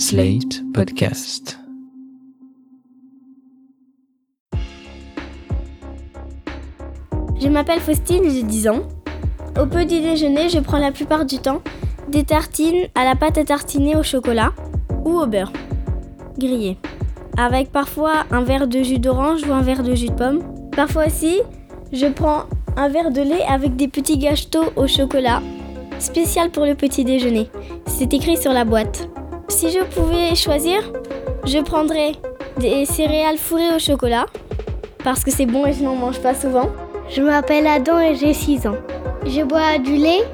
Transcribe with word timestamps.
Slate 0.00 0.62
Podcast. 0.72 1.58
Je 7.38 7.48
m'appelle 7.48 7.80
Faustine, 7.80 8.24
j'ai 8.30 8.42
10 8.42 8.68
ans. 8.68 8.80
Au 9.60 9.66
petit 9.66 10.00
déjeuner, 10.00 10.48
je 10.48 10.58
prends 10.58 10.78
la 10.78 10.90
plupart 10.90 11.26
du 11.26 11.36
temps 11.36 11.60
des 12.08 12.24
tartines 12.24 12.86
à 12.94 13.04
la 13.04 13.14
pâte 13.14 13.36
à 13.36 13.44
tartiner 13.44 13.94
au 13.94 14.02
chocolat 14.02 14.54
ou 15.04 15.20
au 15.20 15.26
beurre 15.26 15.52
grillé, 16.38 16.78
avec 17.36 17.70
parfois 17.70 18.24
un 18.30 18.40
verre 18.40 18.68
de 18.68 18.82
jus 18.82 19.00
d'orange 19.00 19.42
ou 19.46 19.52
un 19.52 19.60
verre 19.60 19.82
de 19.82 19.94
jus 19.94 20.08
de 20.08 20.14
pomme. 20.14 20.40
Parfois 20.74 21.08
aussi, 21.08 21.40
je 21.92 22.06
prends 22.06 22.44
un 22.78 22.88
verre 22.88 23.10
de 23.10 23.20
lait 23.20 23.44
avec 23.46 23.76
des 23.76 23.88
petits 23.88 24.16
gâteaux 24.16 24.72
au 24.76 24.86
chocolat, 24.86 25.42
spécial 25.98 26.50
pour 26.50 26.64
le 26.64 26.74
petit 26.74 27.04
déjeuner. 27.04 27.50
C'est 27.86 28.14
écrit 28.14 28.38
sur 28.38 28.54
la 28.54 28.64
boîte. 28.64 29.10
Si 29.50 29.68
je 29.70 29.80
pouvais 29.80 30.34
choisir, 30.36 30.80
je 31.44 31.58
prendrais 31.58 32.12
des 32.58 32.86
céréales 32.86 33.36
fourrées 33.36 33.74
au 33.74 33.78
chocolat, 33.78 34.26
parce 35.04 35.22
que 35.24 35.30
c'est 35.30 35.44
bon 35.44 35.66
et 35.66 35.72
je 35.72 35.82
n'en 35.82 35.96
mange 35.96 36.20
pas 36.20 36.34
souvent. 36.34 36.70
Je 37.08 37.20
m'appelle 37.20 37.66
Adam 37.66 37.98
et 37.98 38.14
j'ai 38.14 38.32
6 38.32 38.66
ans. 38.68 38.76
Je 39.26 39.42
bois 39.42 39.78
du 39.78 39.96
lait. 39.96 40.24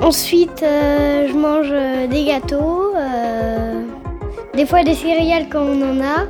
Ensuite, 0.00 0.62
euh, 0.62 1.28
je 1.28 1.32
mange 1.34 1.68
euh, 1.70 2.06
des 2.06 2.24
gâteaux. 2.24 2.92
euh, 2.96 3.82
des 4.54 4.66
fois 4.66 4.82
des 4.82 4.94
céréales 4.94 5.46
quand 5.48 5.62
on 5.62 5.80
en 5.82 6.00
a. 6.00 6.26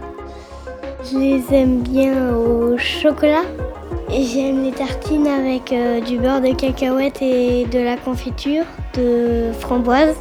Je 1.10 1.18
les 1.18 1.42
aime 1.52 1.80
bien 1.80 2.36
au 2.36 2.76
chocolat. 2.76 3.44
Et 4.12 4.22
j'aime 4.22 4.62
les 4.62 4.72
tartines 4.72 5.26
avec 5.26 5.72
euh, 5.72 6.00
du 6.00 6.18
beurre 6.18 6.40
de 6.40 6.52
cacahuète 6.54 7.22
et 7.22 7.64
de 7.64 7.80
la 7.80 7.96
confiture 7.96 8.64
de 8.94 9.50
framboise. 9.58 10.14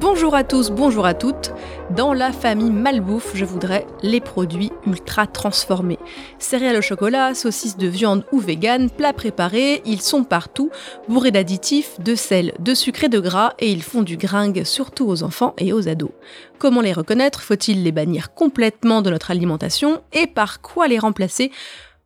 Bonjour 0.00 0.36
à 0.36 0.44
tous, 0.44 0.70
bonjour 0.70 1.06
à 1.06 1.14
toutes. 1.14 1.50
Dans 1.96 2.12
la 2.12 2.30
famille 2.30 2.70
Malbouffe, 2.70 3.32
je 3.34 3.44
voudrais 3.44 3.84
les 4.00 4.20
produits 4.20 4.70
ultra 4.86 5.26
transformés. 5.26 5.98
Céréales 6.38 6.76
au 6.76 6.82
chocolat, 6.82 7.34
saucisses 7.34 7.76
de 7.76 7.88
viande 7.88 8.24
ou 8.30 8.38
vegan, 8.38 8.90
plats 8.90 9.12
préparés, 9.12 9.82
ils 9.84 10.00
sont 10.00 10.22
partout, 10.22 10.70
bourrés 11.08 11.32
d'additifs, 11.32 11.98
de 11.98 12.14
sel, 12.14 12.52
de 12.60 12.74
sucre 12.74 13.04
et 13.04 13.08
de 13.08 13.18
gras, 13.18 13.54
et 13.58 13.72
ils 13.72 13.82
font 13.82 14.02
du 14.02 14.16
gringue 14.16 14.62
surtout 14.62 15.08
aux 15.08 15.24
enfants 15.24 15.54
et 15.58 15.72
aux 15.72 15.88
ados. 15.88 16.12
Comment 16.58 16.80
les 16.80 16.92
reconnaître? 16.92 17.42
Faut-il 17.42 17.82
les 17.82 17.92
bannir 17.92 18.34
complètement 18.34 19.02
de 19.02 19.10
notre 19.10 19.32
alimentation? 19.32 20.00
Et 20.12 20.28
par 20.28 20.60
quoi 20.60 20.86
les 20.86 21.00
remplacer? 21.00 21.50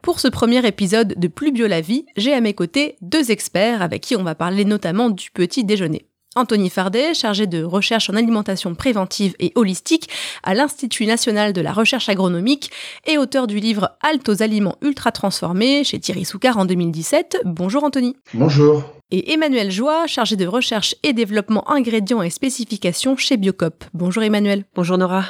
Pour 0.01 0.19
ce 0.19 0.29
premier 0.29 0.67
épisode 0.67 1.15
de 1.19 1.29
Plus 1.29 1.53
Bio 1.53 1.67
la 1.67 1.83
vie, 1.83 2.07
j'ai 2.17 2.33
à 2.33 2.41
mes 2.41 2.55
côtés 2.55 2.97
deux 3.03 3.31
experts 3.31 3.83
avec 3.83 4.01
qui 4.01 4.17
on 4.17 4.23
va 4.23 4.35
parler 4.35 4.65
notamment 4.65 5.11
du 5.11 5.31
petit 5.31 5.63
déjeuner. 5.63 6.07
Anthony 6.35 6.71
Fardet, 6.71 7.13
chargé 7.13 7.47
de 7.47 7.63
recherche 7.63 8.09
en 8.09 8.15
alimentation 8.15 8.75
préventive 8.75 9.35
et 9.39 9.53
holistique 9.55 10.09
à 10.43 10.55
l'Institut 10.55 11.05
national 11.05 11.53
de 11.53 11.61
la 11.61 11.73
recherche 11.73 12.09
agronomique 12.09 12.71
et 13.07 13.19
auteur 13.19 13.47
du 13.47 13.59
livre 13.59 13.91
Halte 14.03 14.29
aux 14.31 14.43
aliments 14.43 14.77
ultra 14.81 15.13
transformés 15.13 15.85
chez 15.85 16.01
Thierry 16.01 16.25
Soucard 16.25 16.57
en 16.57 16.65
2017. 16.65 17.43
Bonjour 17.45 17.85
Anthony. 17.85 18.17
Bonjour. 18.33 18.83
Et 19.11 19.35
Emmanuel 19.35 19.71
Joie, 19.71 20.07
chargé 20.07 20.37
de 20.37 20.47
recherche 20.47 20.95
et 21.03 21.13
développement 21.13 21.71
ingrédients 21.71 22.23
et 22.23 22.31
spécifications 22.31 23.17
chez 23.19 23.37
Biocop. 23.37 23.85
Bonjour 23.93 24.23
Emmanuel. 24.23 24.65
Bonjour 24.75 24.97
Nora. 24.97 25.25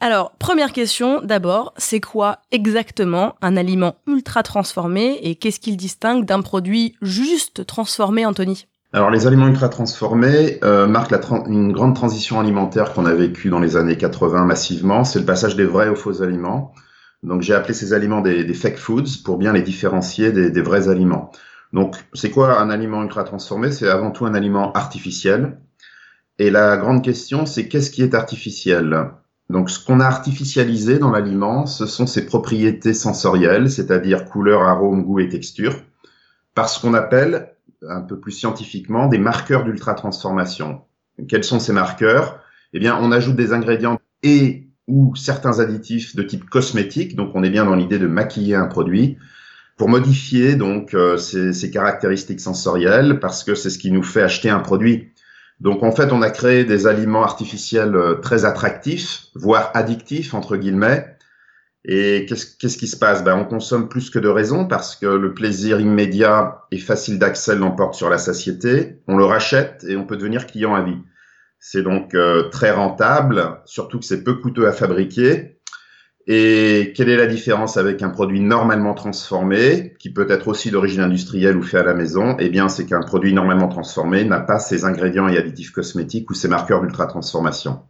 Alors, 0.00 0.32
première 0.32 0.72
question, 0.72 1.20
d'abord, 1.22 1.72
c'est 1.76 2.00
quoi 2.00 2.40
exactement 2.50 3.36
un 3.40 3.56
aliment 3.56 3.94
ultra 4.06 4.42
transformé 4.42 5.18
et 5.22 5.36
qu'est-ce 5.36 5.60
qu'il 5.60 5.76
distingue 5.76 6.24
d'un 6.24 6.42
produit 6.42 6.96
juste 7.00 7.64
transformé, 7.64 8.26
Anthony? 8.26 8.66
Alors 8.94 9.10
les 9.10 9.26
aliments 9.26 9.48
ultra 9.48 9.70
transformés 9.70 10.58
euh, 10.64 10.86
marquent 10.86 11.12
la 11.12 11.20
une 11.46 11.72
grande 11.72 11.94
transition 11.94 12.38
alimentaire 12.38 12.92
qu'on 12.92 13.06
a 13.06 13.14
vécue 13.14 13.48
dans 13.48 13.58
les 13.58 13.76
années 13.78 13.96
80 13.96 14.44
massivement. 14.44 15.04
C'est 15.04 15.18
le 15.18 15.24
passage 15.24 15.56
des 15.56 15.64
vrais 15.64 15.88
aux 15.88 15.96
faux 15.96 16.22
aliments. 16.22 16.74
Donc 17.22 17.40
j'ai 17.40 17.54
appelé 17.54 17.72
ces 17.72 17.94
aliments 17.94 18.20
des, 18.20 18.44
des 18.44 18.54
fake 18.54 18.76
foods 18.76 19.22
pour 19.24 19.38
bien 19.38 19.54
les 19.54 19.62
différencier 19.62 20.30
des, 20.30 20.50
des 20.50 20.60
vrais 20.60 20.90
aliments. 20.90 21.30
Donc 21.72 21.96
c'est 22.12 22.30
quoi 22.30 22.60
un 22.60 22.68
aliment 22.68 23.02
ultra 23.02 23.24
transformé 23.24 23.72
C'est 23.72 23.88
avant 23.88 24.10
tout 24.10 24.26
un 24.26 24.34
aliment 24.34 24.72
artificiel. 24.72 25.58
Et 26.38 26.50
la 26.50 26.76
grande 26.76 27.02
question, 27.02 27.46
c'est 27.46 27.68
qu'est-ce 27.68 27.90
qui 27.90 28.02
est 28.02 28.14
artificiel? 28.14 29.10
Donc 29.48 29.70
ce 29.70 29.82
qu'on 29.82 30.00
a 30.00 30.06
artificialisé 30.06 30.98
dans 30.98 31.12
l'aliment, 31.12 31.64
ce 31.64 31.86
sont 31.86 32.06
ses 32.06 32.26
propriétés 32.26 32.92
sensorielles, 32.92 33.70
c'est-à-dire 33.70 34.26
couleur, 34.26 34.62
arôme, 34.62 35.02
goût 35.02 35.20
et 35.20 35.30
texture, 35.30 35.74
par 36.54 36.68
ce 36.68 36.80
qu'on 36.80 36.92
appelle 36.92 37.51
un 37.88 38.00
peu 38.00 38.18
plus 38.18 38.32
scientifiquement, 38.32 39.08
des 39.08 39.18
marqueurs 39.18 39.64
d'ultra-transformation. 39.64 40.82
Quels 41.28 41.44
sont 41.44 41.60
ces 41.60 41.72
marqueurs? 41.72 42.40
Eh 42.72 42.78
bien, 42.78 42.98
on 43.00 43.12
ajoute 43.12 43.36
des 43.36 43.52
ingrédients 43.52 43.98
et 44.22 44.68
ou 44.88 45.14
certains 45.14 45.60
additifs 45.60 46.16
de 46.16 46.22
type 46.22 46.48
cosmétique, 46.48 47.14
donc 47.16 47.32
on 47.34 47.42
est 47.42 47.50
bien 47.50 47.64
dans 47.64 47.76
l'idée 47.76 47.98
de 47.98 48.06
maquiller 48.06 48.56
un 48.56 48.66
produit, 48.66 49.16
pour 49.76 49.88
modifier 49.88 50.54
donc 50.54 50.94
euh, 50.94 51.16
ces 51.16 51.70
caractéristiques 51.70 52.40
sensorielles, 52.40 53.20
parce 53.20 53.44
que 53.44 53.54
c'est 53.54 53.70
ce 53.70 53.78
qui 53.78 53.90
nous 53.90 54.02
fait 54.02 54.22
acheter 54.22 54.50
un 54.50 54.60
produit. 54.60 55.08
Donc 55.60 55.82
en 55.82 55.92
fait, 55.92 56.12
on 56.12 56.22
a 56.22 56.30
créé 56.30 56.64
des 56.64 56.86
aliments 56.86 57.22
artificiels 57.22 57.94
euh, 57.94 58.14
très 58.14 58.44
attractifs, 58.44 59.26
voire 59.34 59.70
addictifs 59.74 60.34
entre 60.34 60.56
guillemets, 60.56 61.11
et 61.84 62.26
qu'est-ce 62.28 62.56
qu'est-ce 62.56 62.78
qui 62.78 62.86
se 62.86 62.96
passe? 62.96 63.24
Ben, 63.24 63.36
On 63.36 63.44
consomme 63.44 63.88
plus 63.88 64.10
que 64.10 64.18
de 64.18 64.28
raison 64.28 64.66
parce 64.66 64.94
que 64.96 65.06
le 65.06 65.34
plaisir 65.34 65.80
immédiat 65.80 66.62
et 66.70 66.78
facile 66.78 67.18
d'accès 67.18 67.56
l'emporte 67.56 67.94
sur 67.94 68.08
la 68.08 68.18
satiété. 68.18 69.00
On 69.08 69.16
le 69.16 69.24
rachète 69.24 69.84
et 69.88 69.96
on 69.96 70.06
peut 70.06 70.16
devenir 70.16 70.46
client 70.46 70.74
à 70.74 70.82
vie. 70.82 70.98
C'est 71.58 71.82
donc 71.82 72.14
euh, 72.14 72.48
très 72.50 72.70
rentable, 72.72 73.60
surtout 73.64 73.98
que 73.98 74.04
c'est 74.04 74.24
peu 74.24 74.34
coûteux 74.34 74.66
à 74.68 74.72
fabriquer. 74.72 75.58
Et 76.28 76.92
quelle 76.94 77.08
est 77.08 77.16
la 77.16 77.26
différence 77.26 77.76
avec 77.76 78.00
un 78.02 78.10
produit 78.10 78.40
normalement 78.40 78.94
transformé, 78.94 79.94
qui 79.98 80.12
peut 80.12 80.26
être 80.30 80.48
aussi 80.48 80.70
d'origine 80.70 81.00
industrielle 81.00 81.56
ou 81.56 81.62
fait 81.62 81.78
à 81.78 81.82
la 81.82 81.94
maison? 81.94 82.36
Eh 82.38 82.48
bien, 82.48 82.68
c'est 82.68 82.86
qu'un 82.86 83.02
produit 83.02 83.32
normalement 83.32 83.68
transformé 83.68 84.24
n'a 84.24 84.38
pas 84.40 84.60
ces 84.60 84.84
ingrédients 84.84 85.28
et 85.28 85.36
additifs 85.36 85.72
cosmétiques 85.72 86.30
ou 86.30 86.34
ces 86.34 86.46
marqueurs 86.48 86.80
d'ultra-transformation. 86.80 87.80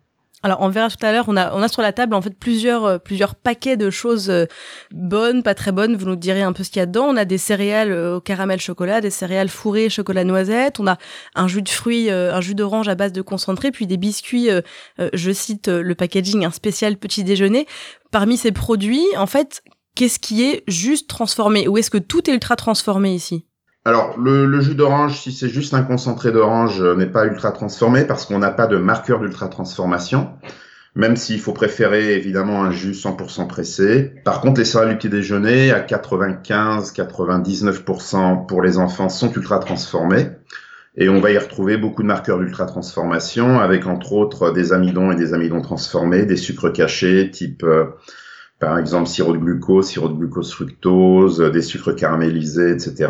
Alors, 0.44 0.60
on 0.60 0.68
verra 0.68 0.90
tout 0.90 1.04
à 1.06 1.12
l'heure, 1.12 1.26
on 1.28 1.36
a, 1.36 1.54
on 1.54 1.62
a 1.62 1.68
sur 1.68 1.82
la 1.82 1.92
table 1.92 2.14
en 2.14 2.22
fait 2.22 2.36
plusieurs, 2.36 2.84
euh, 2.84 2.98
plusieurs 2.98 3.36
paquets 3.36 3.76
de 3.76 3.90
choses 3.90 4.28
euh, 4.28 4.46
bonnes, 4.90 5.44
pas 5.44 5.54
très 5.54 5.70
bonnes. 5.70 5.94
Vous 5.94 6.06
nous 6.06 6.16
direz 6.16 6.42
un 6.42 6.52
peu 6.52 6.64
ce 6.64 6.70
qu'il 6.70 6.80
y 6.80 6.82
a 6.82 6.86
dedans. 6.86 7.04
On 7.04 7.16
a 7.16 7.24
des 7.24 7.38
céréales 7.38 7.92
euh, 7.92 8.16
au 8.16 8.20
caramel 8.20 8.60
chocolat, 8.60 9.00
des 9.00 9.10
céréales 9.10 9.48
fourrées 9.48 9.88
chocolat 9.88 10.24
noisette. 10.24 10.80
On 10.80 10.86
a 10.88 10.98
un 11.36 11.46
jus 11.46 11.62
de 11.62 11.68
fruits, 11.68 12.10
un 12.10 12.40
jus 12.40 12.56
d'orange 12.56 12.88
à 12.88 12.94
base 12.94 13.12
de 13.12 13.22
concentré, 13.22 13.70
puis 13.70 13.86
des 13.86 13.96
biscuits. 13.96 14.48
je 14.98 15.32
cite 15.32 15.68
le 15.68 15.94
packaging, 15.94 16.44
un 16.44 16.50
spécial 16.50 16.96
petit 16.96 17.24
déjeuner. 17.24 17.66
Parmi 18.10 18.36
ces 18.36 18.52
produits, 18.52 19.04
en 19.16 19.26
fait, 19.26 19.62
qu'est-ce 19.94 20.18
qui 20.18 20.42
est 20.44 20.64
juste 20.66 21.08
transformé? 21.08 21.68
Ou 21.68 21.78
est-ce 21.78 21.90
que 21.90 21.98
tout 21.98 22.28
est 22.28 22.34
ultra 22.34 22.56
transformé 22.56 23.14
ici? 23.14 23.46
Alors, 23.84 24.16
le, 24.16 24.46
le 24.46 24.60
jus 24.60 24.76
d'orange, 24.76 25.20
si 25.20 25.32
c'est 25.32 25.48
juste 25.48 25.74
un 25.74 25.82
concentré 25.82 26.30
d'orange, 26.30 26.80
euh, 26.80 26.94
n'est 26.94 27.06
pas 27.06 27.26
ultra 27.26 27.50
transformé 27.50 28.04
parce 28.04 28.26
qu'on 28.26 28.38
n'a 28.38 28.52
pas 28.52 28.68
de 28.68 28.76
marqueur 28.76 29.18
d'ultra 29.18 29.48
transformation. 29.48 30.30
Même 30.94 31.16
s'il 31.16 31.40
faut 31.40 31.52
préférer 31.52 32.14
évidemment 32.14 32.62
un 32.62 32.70
jus 32.70 32.92
100% 32.92 33.48
pressé. 33.48 34.12
Par 34.24 34.40
contre, 34.40 34.60
les 34.60 34.66
céréales 34.66 34.90
du 34.90 34.98
petit 34.98 35.08
déjeuner 35.08 35.72
à 35.72 35.80
95-99% 35.80 38.46
pour 38.46 38.62
les 38.62 38.78
enfants 38.78 39.08
sont 39.08 39.32
ultra 39.32 39.58
transformées. 39.58 40.28
Et 40.96 41.08
on 41.08 41.18
va 41.20 41.32
y 41.32 41.38
retrouver 41.38 41.76
beaucoup 41.78 42.02
de 42.02 42.08
marqueurs 42.08 42.38
d'ultra 42.38 42.66
transformation 42.66 43.58
avec 43.58 43.86
entre 43.86 44.12
autres 44.12 44.52
des 44.52 44.74
amidons 44.74 45.10
et 45.10 45.16
des 45.16 45.32
amidons 45.32 45.62
transformés, 45.62 46.26
des 46.26 46.36
sucres 46.36 46.70
cachés 46.72 47.30
type 47.30 47.62
euh, 47.64 47.86
par 48.60 48.78
exemple 48.78 49.08
sirop 49.08 49.32
de 49.32 49.38
glucose, 49.38 49.86
sirop 49.86 50.10
de 50.10 50.14
glucose 50.14 50.52
fructose, 50.52 51.40
des 51.40 51.62
sucres 51.62 51.96
caramélisés, 51.96 52.72
etc. 52.72 53.08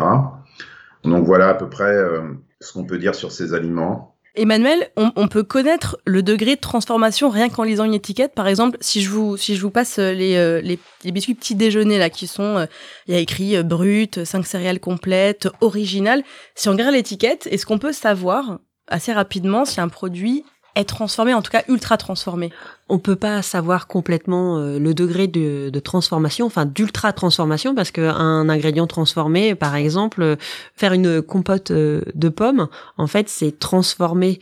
Donc 1.03 1.25
voilà 1.25 1.49
à 1.49 1.53
peu 1.53 1.69
près 1.69 1.93
euh, 1.95 2.21
ce 2.59 2.73
qu'on 2.73 2.85
peut 2.85 2.97
dire 2.97 3.15
sur 3.15 3.31
ces 3.31 3.53
aliments. 3.53 4.13
Emmanuel, 4.35 4.89
on, 4.97 5.11
on 5.15 5.27
peut 5.27 5.43
connaître 5.43 5.97
le 6.05 6.23
degré 6.23 6.55
de 6.55 6.59
transformation 6.59 7.29
rien 7.29 7.49
qu'en 7.49 7.61
lisant 7.61 7.83
une 7.83 7.93
étiquette. 7.93 8.33
Par 8.33 8.47
exemple, 8.47 8.77
si 8.81 9.03
je 9.03 9.11
vous, 9.11 9.37
si 9.37 9.55
je 9.55 9.61
vous 9.61 9.69
passe 9.69 9.99
euh, 9.99 10.11
les, 10.11 10.37
euh, 10.37 10.59
les, 10.59 10.79
les 11.03 11.11
biscuits 11.11 11.35
petit 11.35 11.53
déjeuner 11.53 11.99
là, 11.99 12.09
qui 12.09 12.25
sont, 12.25 12.57
euh, 12.57 12.65
il 13.07 13.13
y 13.13 13.17
a 13.17 13.19
écrit 13.19 13.55
euh, 13.55 13.61
brut, 13.61 14.23
5 14.23 14.47
céréales 14.47 14.79
complètes, 14.79 15.47
original. 15.61 16.23
Si 16.55 16.67
on 16.67 16.71
regarde 16.71 16.93
l'étiquette, 16.93 17.47
est-ce 17.51 17.67
qu'on 17.67 17.77
peut 17.77 17.93
savoir 17.93 18.59
assez 18.87 19.13
rapidement 19.13 19.65
si 19.65 19.79
un 19.79 19.87
produit 19.87 20.43
est 20.75 20.89
transformé, 20.89 21.35
en 21.35 21.43
tout 21.43 21.51
cas 21.51 21.63
ultra 21.67 21.97
transformé? 21.97 22.51
On 22.89 22.99
peut 22.99 23.15
pas 23.15 23.41
savoir 23.41 23.87
complètement 23.87 24.57
euh, 24.57 24.77
le 24.77 24.93
degré 24.93 25.27
de, 25.27 25.69
de 25.69 25.79
transformation, 25.79 26.45
enfin 26.45 26.65
d'ultra 26.65 27.13
transformation, 27.13 27.73
parce 27.75 27.91
que 27.91 28.01
un 28.01 28.49
ingrédient 28.49 28.87
transformé, 28.87 29.55
par 29.55 29.75
exemple, 29.75 30.21
euh, 30.21 30.35
faire 30.75 30.93
une 30.93 31.21
compote 31.21 31.71
euh, 31.71 32.01
de 32.13 32.29
pommes, 32.29 32.67
en 32.97 33.07
fait, 33.07 33.29
c'est 33.29 33.57
transformer 33.57 34.39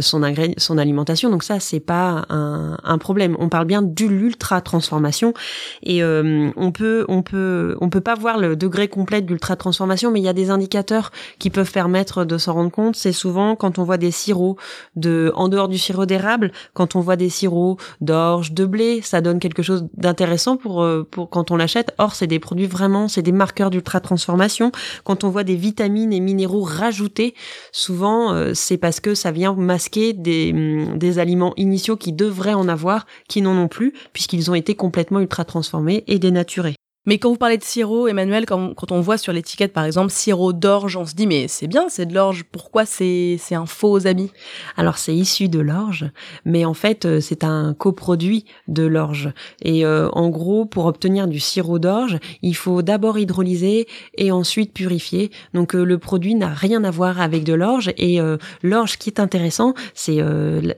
son 0.00 0.22
ingré- 0.22 0.54
son 0.58 0.78
alimentation. 0.78 1.30
Donc 1.30 1.42
ça, 1.42 1.60
c'est 1.60 1.80
pas 1.80 2.24
un, 2.28 2.76
un 2.82 2.98
problème. 2.98 3.36
On 3.38 3.48
parle 3.48 3.66
bien 3.66 3.82
de 3.82 4.06
l'ultra 4.06 4.60
transformation, 4.60 5.34
et 5.82 6.02
euh, 6.02 6.50
on 6.56 6.72
peut 6.72 7.04
on 7.08 7.22
peut 7.22 7.76
on 7.80 7.88
peut 7.90 8.00
pas 8.00 8.14
voir 8.14 8.38
le 8.38 8.56
degré 8.56 8.88
complet 8.88 9.20
de 9.20 9.28
l'ultra 9.28 9.56
transformation, 9.56 10.10
mais 10.10 10.20
il 10.20 10.24
y 10.24 10.28
a 10.28 10.32
des 10.32 10.50
indicateurs 10.50 11.10
qui 11.38 11.50
peuvent 11.50 11.72
permettre 11.72 12.24
de 12.24 12.38
s'en 12.38 12.54
rendre 12.54 12.70
compte. 12.70 12.96
C'est 12.96 13.12
souvent 13.12 13.56
quand 13.56 13.78
on 13.78 13.84
voit 13.84 13.98
des 13.98 14.10
sirops 14.10 14.60
de 14.96 15.32
en 15.34 15.48
dehors 15.48 15.68
du 15.68 15.78
sirop 15.78 16.06
d'érable, 16.06 16.52
quand 16.72 16.96
on 16.96 17.00
voit 17.00 17.16
des 17.16 17.30
sirops 17.30 17.79
d'orge, 18.00 18.52
de 18.52 18.64
blé, 18.64 19.00
ça 19.02 19.20
donne 19.20 19.38
quelque 19.38 19.62
chose 19.62 19.86
d'intéressant 19.94 20.56
pour 20.56 20.82
euh, 20.82 21.06
pour 21.10 21.30
quand 21.30 21.50
on 21.50 21.56
l'achète. 21.56 21.94
Or, 21.98 22.14
c'est 22.14 22.26
des 22.26 22.38
produits 22.38 22.66
vraiment, 22.66 23.08
c'est 23.08 23.22
des 23.22 23.32
marqueurs 23.32 23.70
d'ultra 23.70 24.00
transformation. 24.00 24.72
Quand 25.04 25.24
on 25.24 25.30
voit 25.30 25.44
des 25.44 25.56
vitamines 25.56 26.12
et 26.12 26.20
minéraux 26.20 26.62
rajoutés, 26.62 27.34
souvent 27.72 28.32
euh, 28.32 28.52
c'est 28.54 28.78
parce 28.78 29.00
que 29.00 29.14
ça 29.14 29.30
vient 29.30 29.54
masquer 29.54 30.12
des 30.12 30.52
hum, 30.52 30.98
des 30.98 31.18
aliments 31.18 31.54
initiaux 31.56 31.96
qui 31.96 32.12
devraient 32.12 32.54
en 32.54 32.68
avoir, 32.68 33.06
qui 33.28 33.42
n'en 33.42 33.56
ont 33.56 33.68
plus, 33.68 33.92
puisqu'ils 34.12 34.50
ont 34.50 34.54
été 34.54 34.74
complètement 34.74 35.20
ultra 35.20 35.44
transformés 35.44 36.04
et 36.06 36.18
dénaturés. 36.18 36.79
Mais 37.10 37.18
quand 37.18 37.30
vous 37.30 37.36
parlez 37.36 37.58
de 37.58 37.64
sirop, 37.64 38.06
Emmanuel, 38.06 38.46
quand, 38.46 38.92
on 38.92 39.00
voit 39.00 39.18
sur 39.18 39.32
l'étiquette 39.32 39.72
par 39.72 39.84
exemple 39.84 40.12
sirop 40.12 40.52
d'orge, 40.52 40.96
on 40.96 41.04
se 41.04 41.16
dit 41.16 41.26
mais 41.26 41.48
c'est 41.48 41.66
bien, 41.66 41.88
c'est 41.88 42.06
de 42.06 42.14
l'orge, 42.14 42.44
pourquoi 42.52 42.86
c'est 42.86 43.36
un 43.50 43.66
faux 43.66 44.06
ami 44.06 44.30
Alors 44.76 44.96
c'est 44.96 45.12
issu 45.12 45.48
de 45.48 45.58
l'orge, 45.58 46.08
mais 46.44 46.64
en 46.64 46.72
fait 46.72 47.06
euh, 47.06 47.20
c'est 47.20 47.42
un 47.42 47.74
coproduit 47.74 48.44
de 48.68 48.84
l'orge. 48.84 49.32
Et 49.60 49.84
euh, 49.84 50.08
en 50.12 50.28
gros, 50.28 50.66
pour 50.66 50.86
obtenir 50.86 51.26
du 51.26 51.40
sirop 51.40 51.80
d'orge, 51.80 52.20
il 52.42 52.54
faut 52.54 52.80
d'abord 52.80 53.18
hydrolyser 53.18 53.88
et 54.16 54.30
ensuite 54.30 54.72
purifier. 54.72 55.32
Donc 55.52 55.74
euh, 55.74 55.82
le 55.82 55.98
produit 55.98 56.36
n'a 56.36 56.54
rien 56.54 56.84
à 56.84 56.92
voir 56.92 57.20
avec 57.20 57.42
de 57.42 57.54
l'orge 57.54 57.90
et 57.98 58.20
l'orge 58.62 58.98
qui 58.98 59.10
est 59.10 59.18
intéressant, 59.18 59.74
c'est 59.94 60.20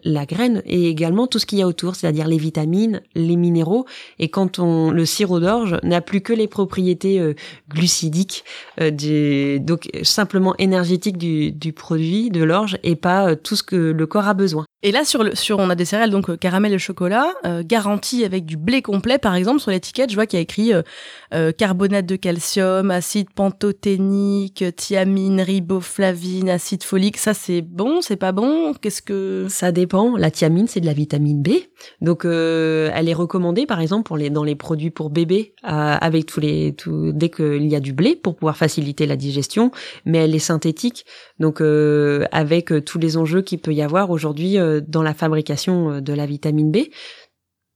la 0.04 0.24
graine 0.24 0.62
et 0.64 0.88
également 0.88 1.26
tout 1.26 1.38
ce 1.38 1.44
qu'il 1.44 1.58
y 1.58 1.62
a 1.62 1.66
autour, 1.66 1.94
c'est-à-dire 1.94 2.26
les 2.26 2.38
vitamines, 2.38 3.02
les 3.14 3.36
minéraux. 3.36 3.84
Et 4.18 4.30
quand 4.30 4.58
on 4.58 4.90
le 4.90 5.04
sirop 5.04 5.38
d'orge 5.38 5.78
n'a 5.82 6.00
plus 6.00 6.21
que 6.22 6.32
les 6.32 6.48
propriétés 6.48 7.20
euh, 7.20 7.34
glucidiques, 7.68 8.44
euh, 8.80 8.90
du, 8.90 9.60
donc 9.60 9.88
simplement 10.02 10.54
énergétiques 10.58 11.18
du, 11.18 11.52
du 11.52 11.72
produit, 11.72 12.30
de 12.30 12.42
l'orge, 12.42 12.78
et 12.82 12.96
pas 12.96 13.28
euh, 13.28 13.34
tout 13.34 13.56
ce 13.56 13.62
que 13.62 13.76
le 13.76 14.06
corps 14.06 14.28
a 14.28 14.34
besoin. 14.34 14.64
Et 14.84 14.90
là, 14.90 15.04
sur, 15.04 15.22
le, 15.22 15.34
sur 15.34 15.58
on 15.58 15.70
a 15.70 15.74
des 15.74 15.84
céréales, 15.84 16.10
donc 16.10 16.36
caramel 16.38 16.72
et 16.72 16.78
chocolat, 16.78 17.28
garanties 17.64 18.24
avec 18.24 18.44
du 18.44 18.56
blé 18.56 18.82
complet, 18.82 19.16
par 19.16 19.36
exemple, 19.36 19.60
sur 19.60 19.70
l'étiquette, 19.70 20.10
je 20.10 20.16
vois 20.16 20.26
qu'il 20.26 20.38
y 20.38 20.40
a 20.40 20.42
écrit 20.42 20.72
carbonate 21.56 22.04
de 22.04 22.16
calcium, 22.16 22.90
acide 22.90 23.30
pantothénique, 23.30 24.64
thiamine, 24.74 25.40
riboflavine, 25.40 26.50
acide 26.50 26.82
folique. 26.82 27.16
Ça, 27.16 27.32
c'est 27.32 27.62
bon, 27.62 28.00
c'est 28.00 28.16
pas 28.16 28.32
bon? 28.32 28.74
Qu'est-ce 28.74 29.02
que... 29.02 29.46
Ça 29.48 29.70
dépend. 29.70 30.16
La 30.16 30.32
thiamine, 30.32 30.66
c'est 30.66 30.80
de 30.80 30.86
la 30.86 30.94
vitamine 30.94 31.42
B. 31.42 31.50
Donc, 32.00 32.24
elle 32.24 33.08
est 33.08 33.14
recommandée, 33.14 33.66
par 33.66 33.80
exemple, 33.80 34.02
pour 34.02 34.16
les, 34.16 34.30
dans 34.30 34.42
les 34.42 34.56
produits 34.56 34.90
pour 34.90 35.10
bébés, 35.10 35.54
avec 36.02 36.26
tous 36.26 36.40
les, 36.40 36.74
tout, 36.74 37.12
dès 37.12 37.30
qu'il 37.30 37.66
y 37.66 37.76
a 37.76 37.80
du 37.80 37.92
blé 37.92 38.16
pour 38.16 38.36
pouvoir 38.36 38.56
faciliter 38.56 39.06
la 39.06 39.16
digestion. 39.16 39.70
Mais 40.04 40.18
elle 40.18 40.34
est 40.34 40.38
synthétique. 40.38 41.06
Donc, 41.38 41.60
euh, 41.60 42.24
avec 42.32 42.72
tous 42.84 42.98
les 42.98 43.16
enjeux 43.16 43.42
qu'il 43.42 43.58
peut 43.58 43.72
y 43.72 43.82
avoir 43.82 44.10
aujourd'hui 44.10 44.56
dans 44.86 45.02
la 45.02 45.14
fabrication 45.14 46.00
de 46.00 46.12
la 46.12 46.26
vitamine 46.26 46.70
B. 46.70 46.88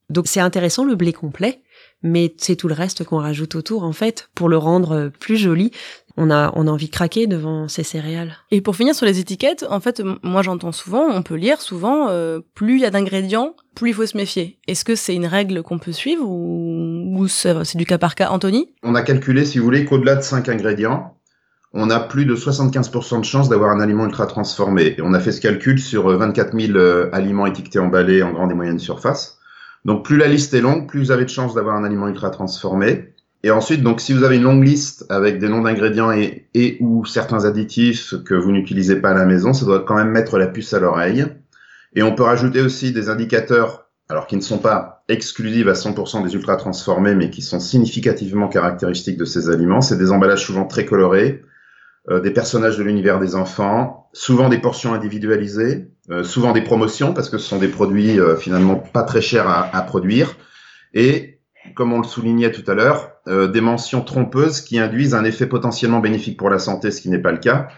Donc 0.09 0.29
c'est 0.29 0.41
intéressant 0.41 0.85
le 0.85 0.95
blé 0.95 1.13
complet, 1.13 1.63
mais 2.03 2.35
c'est 2.39 2.57
tout 2.57 2.69
le 2.69 2.75
reste 2.75 3.05
qu'on 3.05 3.19
rajoute 3.19 3.57
autour 3.57 3.83
en 3.83 3.93
fait 3.93 4.29
pour 4.35 4.49
le 4.49 4.57
rendre 4.57 5.11
plus 5.19 5.37
joli. 5.37 5.73
On 6.17 6.31
a, 6.31 6.53
on 6.55 6.67
a 6.67 6.71
envie 6.71 6.87
de 6.87 6.93
craquer 6.93 7.27
devant 7.27 7.69
ces 7.69 7.83
céréales. 7.83 8.37
Et 8.51 8.61
pour 8.61 8.77
finir 8.77 8.95
sur 8.95 9.07
les 9.07 9.19
étiquettes, 9.19 9.67
en 9.69 9.81
fait, 9.81 10.03
moi 10.23 10.43
j'entends 10.43 10.73
souvent, 10.73 11.07
on 11.09 11.23
peut 11.23 11.35
lire 11.35 11.61
souvent, 11.61 12.09
euh, 12.09 12.41
plus 12.55 12.77
il 12.77 12.81
y 12.81 12.87
a 12.87 12.91
d'ingrédients, 12.91 13.55
plus 13.75 13.91
il 13.91 13.95
faut 13.95 14.07
se 14.07 14.17
méfier. 14.17 14.59
Est-ce 14.67 14.85
que 14.85 14.95
c'est 14.95 15.15
une 15.15 15.27
règle 15.27 15.63
qu'on 15.63 15.79
peut 15.79 15.93
suivre 15.93 16.25
ou, 16.27 17.15
ou 17.19 17.29
c'est 17.29 17.77
du 17.77 17.85
cas 17.85 17.99
par 17.99 18.15
cas? 18.15 18.31
Anthony? 18.31 18.69
On 18.83 18.95
a 18.95 19.03
calculé, 19.03 19.45
si 19.45 19.59
vous 19.59 19.65
voulez, 19.65 19.85
qu'au-delà 19.85 20.17
de 20.17 20.23
5 20.23 20.49
ingrédients, 20.49 21.17
on 21.73 21.91
a 21.91 22.01
plus 22.01 22.25
de 22.25 22.35
75% 22.35 23.21
de 23.21 23.25
chances 23.25 23.49
d'avoir 23.51 23.71
un 23.71 23.81
aliment 23.81 24.07
ultra 24.07 24.27
transformé. 24.27 24.95
Et 24.97 25.03
on 25.03 25.13
a 25.13 25.21
fait 25.21 25.33
ce 25.33 25.43
calcul 25.43 25.79
sur 25.79 26.09
24 26.09 26.59
000 26.59 26.79
euh, 26.79 27.11
aliments 27.13 27.47
étiquetés 27.47 27.79
emballés 27.79 28.23
en 28.23 28.33
grande 28.33 28.51
et 28.51 28.55
moyenne 28.55 28.79
surface. 28.79 29.39
Donc 29.85 30.05
plus 30.05 30.17
la 30.17 30.27
liste 30.27 30.55
est 30.55 30.61
longue, 30.61 30.89
plus 30.89 30.99
vous 30.99 31.11
avez 31.11 31.25
de 31.25 31.31
chances 31.31 31.55
d'avoir 31.55 31.77
un 31.77 31.85
aliment 31.85 32.09
ultra 32.09 32.31
transformé. 32.31 33.15
Et 33.47 33.53
ensuite, 33.53 33.81
donc 33.81 34.01
si 34.01 34.13
vous 34.13 34.25
avez 34.25 34.39
une 34.39 34.43
longue 34.43 34.65
liste 34.65 35.07
avec 35.09 35.39
des 35.39 35.49
noms 35.49 35.63
d'ingrédients 35.63 36.11
et, 36.11 36.49
et 36.55 36.79
ou 36.81 37.05
certains 37.05 37.45
additifs 37.45 38.17
que 38.25 38.35
vous 38.35 38.51
n'utilisez 38.51 38.97
pas 38.97 39.11
à 39.11 39.15
la 39.15 39.25
maison, 39.25 39.53
ça 39.53 39.65
doit 39.65 39.85
quand 39.87 39.95
même 39.95 40.11
mettre 40.11 40.37
la 40.37 40.49
puce 40.49 40.75
à 40.75 40.81
l'oreille. 40.81 41.25
Et 41.95 42.03
on 42.03 42.13
peut 42.13 42.25
rajouter 42.25 42.61
aussi 42.61 42.91
des 42.91 43.09
indicateurs, 43.09 43.89
alors 44.09 44.27
qui 44.27 44.35
ne 44.35 44.41
sont 44.41 44.59
pas 44.59 45.05
exclusifs 45.09 45.69
à 45.69 45.75
100% 45.75 46.25
des 46.25 46.35
ultra 46.35 46.57
transformés, 46.57 47.15
mais 47.15 47.31
qui 47.31 47.41
sont 47.41 47.61
significativement 47.61 48.49
caractéristiques 48.49 49.17
de 49.17 49.25
ces 49.25 49.49
aliments. 49.49 49.81
C'est 49.81 49.97
des 49.97 50.11
emballages 50.11 50.45
souvent 50.45 50.65
très 50.65 50.85
colorés, 50.85 51.45
euh, 52.11 52.19
des 52.19 52.33
personnages 52.33 52.77
de 52.77 52.83
l'univers 52.83 53.21
des 53.21 53.37
enfants, 53.37 54.11
souvent 54.13 54.49
des 54.49 54.59
portions 54.59 54.93
individualisées, 54.93 55.87
euh, 56.11 56.25
souvent 56.25 56.51
des 56.51 56.63
promotions 56.63 57.15
parce 57.15 57.31
que 57.31 57.39
ce 57.39 57.47
sont 57.47 57.59
des 57.61 57.69
produits 57.69 58.19
euh, 58.19 58.35
finalement 58.35 58.75
pas 58.75 59.05
très 59.05 59.21
chers 59.21 59.47
à, 59.47 59.73
à, 59.73 59.83
produire, 59.83 60.35
et 60.95 61.36
comme 61.75 61.93
on 61.93 61.99
le 61.99 62.07
soulignait 62.07 62.53
tout 62.53 62.69
à 62.71 62.75
l'heure, 62.75 63.13
euh, 63.29 63.49
des 63.49 63.61
mentions 63.61 64.03
trompeuses 64.03 64.61
qui 64.61 64.79
induisent 64.79 65.15
un 65.15 65.25
effet 65.25 65.47
potentiellement 65.47 66.01
bénéfique 66.01 66.39
pour 66.39 66.51
la 66.51 66.59
santé, 66.59 66.91
ce 66.91 67.01
qui 67.01 67.11
n'est 67.11 67.19
pas 67.19 67.33
le 67.33 67.39
cas. 67.39 67.69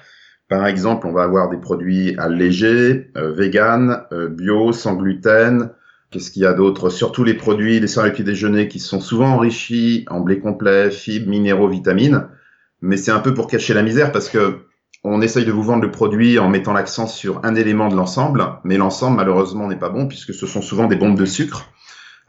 Par 0.48 0.66
exemple, 0.66 1.06
on 1.06 1.12
va 1.12 1.24
avoir 1.24 1.50
des 1.50 1.58
produits 1.58 2.14
allégés, 2.16 3.10
vegan, 3.14 4.04
bio, 4.30 4.72
sans 4.72 4.94
gluten. 4.94 5.72
Qu'est-ce 6.10 6.30
qu'il 6.30 6.40
y 6.40 6.46
a 6.46 6.54
d'autre? 6.54 6.88
Surtout 6.88 7.22
les 7.22 7.34
produits, 7.34 7.80
les 7.80 7.86
céréales 7.86 8.12
petit 8.12 8.24
déjeuner 8.24 8.66
qui 8.66 8.78
sont 8.78 9.00
souvent 9.00 9.34
enrichis 9.34 10.06
en 10.08 10.20
blé 10.20 10.40
complet, 10.40 10.90
fibres, 10.90 11.28
minéraux, 11.28 11.68
vitamines 11.68 12.28
mais 12.80 12.96
c'est 12.96 13.10
un 13.10 13.20
peu 13.20 13.34
pour 13.34 13.46
cacher 13.46 13.74
la 13.74 13.82
misère 13.82 14.12
parce 14.12 14.28
que 14.28 14.60
on 15.04 15.20
essaye 15.20 15.44
de 15.44 15.52
vous 15.52 15.62
vendre 15.62 15.82
le 15.82 15.90
produit 15.90 16.38
en 16.38 16.48
mettant 16.48 16.72
l'accent 16.72 17.06
sur 17.06 17.44
un 17.44 17.54
élément 17.54 17.88
de 17.88 17.94
l'ensemble, 17.94 18.44
mais 18.64 18.76
l'ensemble 18.76 19.16
malheureusement 19.16 19.68
n'est 19.68 19.76
pas 19.76 19.90
bon 19.90 20.08
puisque 20.08 20.34
ce 20.34 20.46
sont 20.46 20.60
souvent 20.60 20.86
des 20.86 20.96
bombes 20.96 21.18
de 21.18 21.24
sucre 21.24 21.70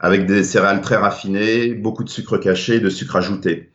avec 0.00 0.26
des 0.26 0.42
céréales 0.42 0.80
très 0.80 0.96
raffinées, 0.96 1.74
beaucoup 1.74 2.04
de 2.04 2.08
sucre 2.08 2.38
caché, 2.38 2.80
de 2.80 2.88
sucre 2.88 3.16
ajouté. 3.16 3.70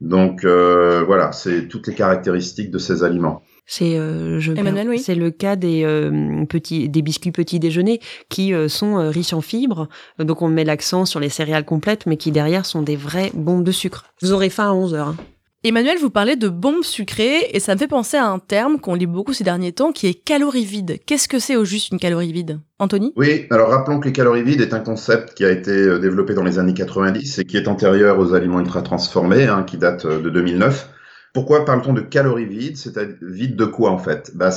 Donc 0.00 0.44
euh, 0.44 1.02
voilà, 1.06 1.32
c'est 1.32 1.68
toutes 1.68 1.86
les 1.86 1.94
caractéristiques 1.94 2.70
de 2.70 2.78
ces 2.78 3.02
aliments. 3.02 3.42
C'est 3.66 3.98
euh, 3.98 4.40
oui. 4.88 4.98
c'est 4.98 5.14
le 5.14 5.30
cas 5.30 5.54
des 5.54 5.84
euh, 5.84 6.44
petits 6.46 6.88
des 6.88 7.02
biscuits 7.02 7.30
petits 7.30 7.60
déjeuner 7.60 8.00
qui 8.28 8.52
euh, 8.52 8.68
sont 8.68 8.98
euh, 8.98 9.10
riches 9.10 9.32
en 9.32 9.40
fibres. 9.40 9.88
Donc 10.18 10.42
on 10.42 10.48
met 10.48 10.64
l'accent 10.64 11.04
sur 11.04 11.20
les 11.20 11.28
céréales 11.28 11.64
complètes 11.64 12.06
mais 12.06 12.16
qui 12.16 12.32
derrière 12.32 12.66
sont 12.66 12.82
des 12.82 12.96
vraies 12.96 13.30
bombes 13.32 13.62
de 13.62 13.70
sucre. 13.70 14.06
Vous 14.22 14.32
aurez 14.32 14.50
faim 14.50 14.70
à 14.70 14.72
11 14.72 14.94
heures. 14.94 15.08
Hein. 15.08 15.16
Emmanuel, 15.62 15.98
vous 15.98 16.08
parlez 16.08 16.36
de 16.36 16.48
bombes 16.48 16.82
sucrées 16.82 17.50
et 17.52 17.60
ça 17.60 17.74
me 17.74 17.78
fait 17.78 17.86
penser 17.86 18.16
à 18.16 18.26
un 18.26 18.38
terme 18.38 18.80
qu'on 18.80 18.94
lit 18.94 19.04
beaucoup 19.04 19.34
ces 19.34 19.44
derniers 19.44 19.72
temps 19.72 19.92
qui 19.92 20.06
est 20.06 20.14
calorie 20.14 20.64
vide. 20.64 21.00
Qu'est-ce 21.04 21.28
que 21.28 21.38
c'est 21.38 21.54
au 21.54 21.66
juste 21.66 21.90
une 21.90 21.98
calorie 21.98 22.32
vide? 22.32 22.60
Anthony? 22.78 23.12
Oui, 23.14 23.44
alors 23.50 23.68
rappelons 23.68 24.00
que 24.00 24.06
les 24.06 24.12
calories 24.12 24.42
vides 24.42 24.62
est 24.62 24.72
un 24.72 24.80
concept 24.80 25.34
qui 25.34 25.44
a 25.44 25.50
été 25.50 25.70
euh, 25.70 25.98
développé 25.98 26.32
dans 26.32 26.44
les 26.44 26.58
années 26.58 26.72
90 26.72 27.40
et 27.40 27.44
qui 27.44 27.58
est 27.58 27.68
antérieur 27.68 28.18
aux 28.18 28.32
aliments 28.32 28.60
ultra 28.60 28.80
transformés, 28.80 29.48
hein, 29.48 29.62
qui 29.64 29.76
date 29.76 30.06
euh, 30.06 30.22
de 30.22 30.30
2009. 30.30 30.88
Pourquoi 31.34 31.66
parle-t-on 31.66 31.92
de 31.92 32.00
calories 32.00 32.46
vides? 32.46 32.78
C'est 32.78 32.96
vide 33.20 33.54
de 33.54 33.66
quoi 33.66 33.90
en 33.90 33.98
fait? 33.98 34.32
Bah, 34.34 34.48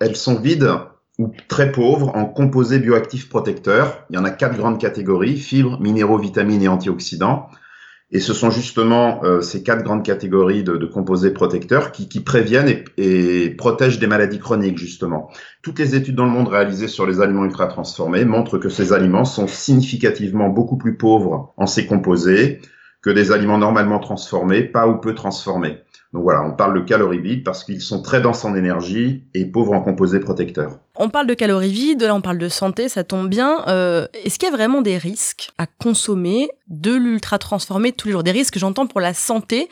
Elles 0.00 0.16
sont 0.16 0.38
vides 0.38 0.68
ou 1.18 1.32
très 1.48 1.72
pauvres 1.72 2.14
en 2.14 2.26
composés 2.26 2.78
bioactifs 2.78 3.30
protecteurs. 3.30 4.04
Il 4.10 4.16
y 4.16 4.18
en 4.18 4.24
a 4.26 4.30
quatre 4.30 4.58
grandes 4.58 4.78
catégories, 4.78 5.38
fibres, 5.38 5.80
minéraux, 5.80 6.18
vitamines 6.18 6.62
et 6.62 6.68
antioxydants. 6.68 7.48
Et 8.14 8.20
ce 8.20 8.34
sont 8.34 8.50
justement 8.50 9.24
euh, 9.24 9.40
ces 9.40 9.62
quatre 9.62 9.82
grandes 9.82 10.04
catégories 10.04 10.62
de, 10.62 10.84
composés 10.84 11.30
protecteurs 11.30 11.92
qui, 11.92 12.20
préviennent 12.20 12.68
et, 12.68 12.84
et, 13.44 13.50
protègent 13.50 13.98
des 13.98 14.06
maladies 14.06 14.38
chroniques, 14.38 14.76
justement. 14.76 15.30
Toutes 15.62 15.78
les 15.78 15.94
études 15.94 16.14
dans 16.14 16.26
le 16.26 16.30
monde 16.30 16.48
réalisées 16.48 16.88
sur 16.88 17.06
les 17.06 17.22
aliments 17.22 17.46
ultra 17.46 17.68
transformés 17.68 18.26
montrent 18.26 18.58
que 18.58 18.68
ces 18.68 18.92
aliments 18.92 19.24
sont 19.24 19.46
significativement 19.46 20.50
beaucoup 20.50 20.76
plus 20.76 20.96
pauvres 20.98 21.54
en 21.56 21.66
ces 21.66 21.86
composés 21.86 22.60
que 23.00 23.10
des 23.10 23.32
aliments 23.32 23.58
normalement 23.58 23.98
transformés, 23.98 24.62
pas 24.62 24.86
ou 24.86 24.98
peu 24.98 25.14
transformés. 25.14 25.78
Donc 26.12 26.24
voilà, 26.24 26.42
on 26.44 26.52
parle 26.52 26.74
de 26.74 26.84
calories 26.86 27.20
vides 27.20 27.42
parce 27.42 27.64
qu'ils 27.64 27.80
sont 27.80 28.02
très 28.02 28.20
denses 28.20 28.44
en 28.44 28.54
énergie 28.54 29.24
et 29.32 29.46
pauvres 29.46 29.72
en 29.72 29.80
composés 29.80 30.20
protecteurs. 30.20 30.78
On 30.96 31.08
parle 31.08 31.26
de 31.26 31.32
calories 31.32 31.72
vides, 31.72 32.02
là 32.02 32.14
on 32.14 32.20
parle 32.20 32.36
de 32.36 32.50
santé, 32.50 32.90
ça 32.90 33.02
tombe 33.02 33.30
bien. 33.30 33.64
Euh, 33.68 34.06
Est-ce 34.12 34.38
qu'il 34.38 34.48
y 34.48 34.52
a 34.52 34.54
vraiment 34.54 34.82
des 34.82 34.98
risques 34.98 35.50
à 35.56 35.66
consommer 35.66 36.50
de 36.68 36.94
l'ultra 36.94 37.38
transformé 37.38 37.92
tous 37.92 38.08
les 38.08 38.12
jours? 38.12 38.22
Des 38.22 38.30
risques, 38.30 38.58
j'entends, 38.58 38.86
pour 38.86 39.00
la 39.00 39.14
santé. 39.14 39.68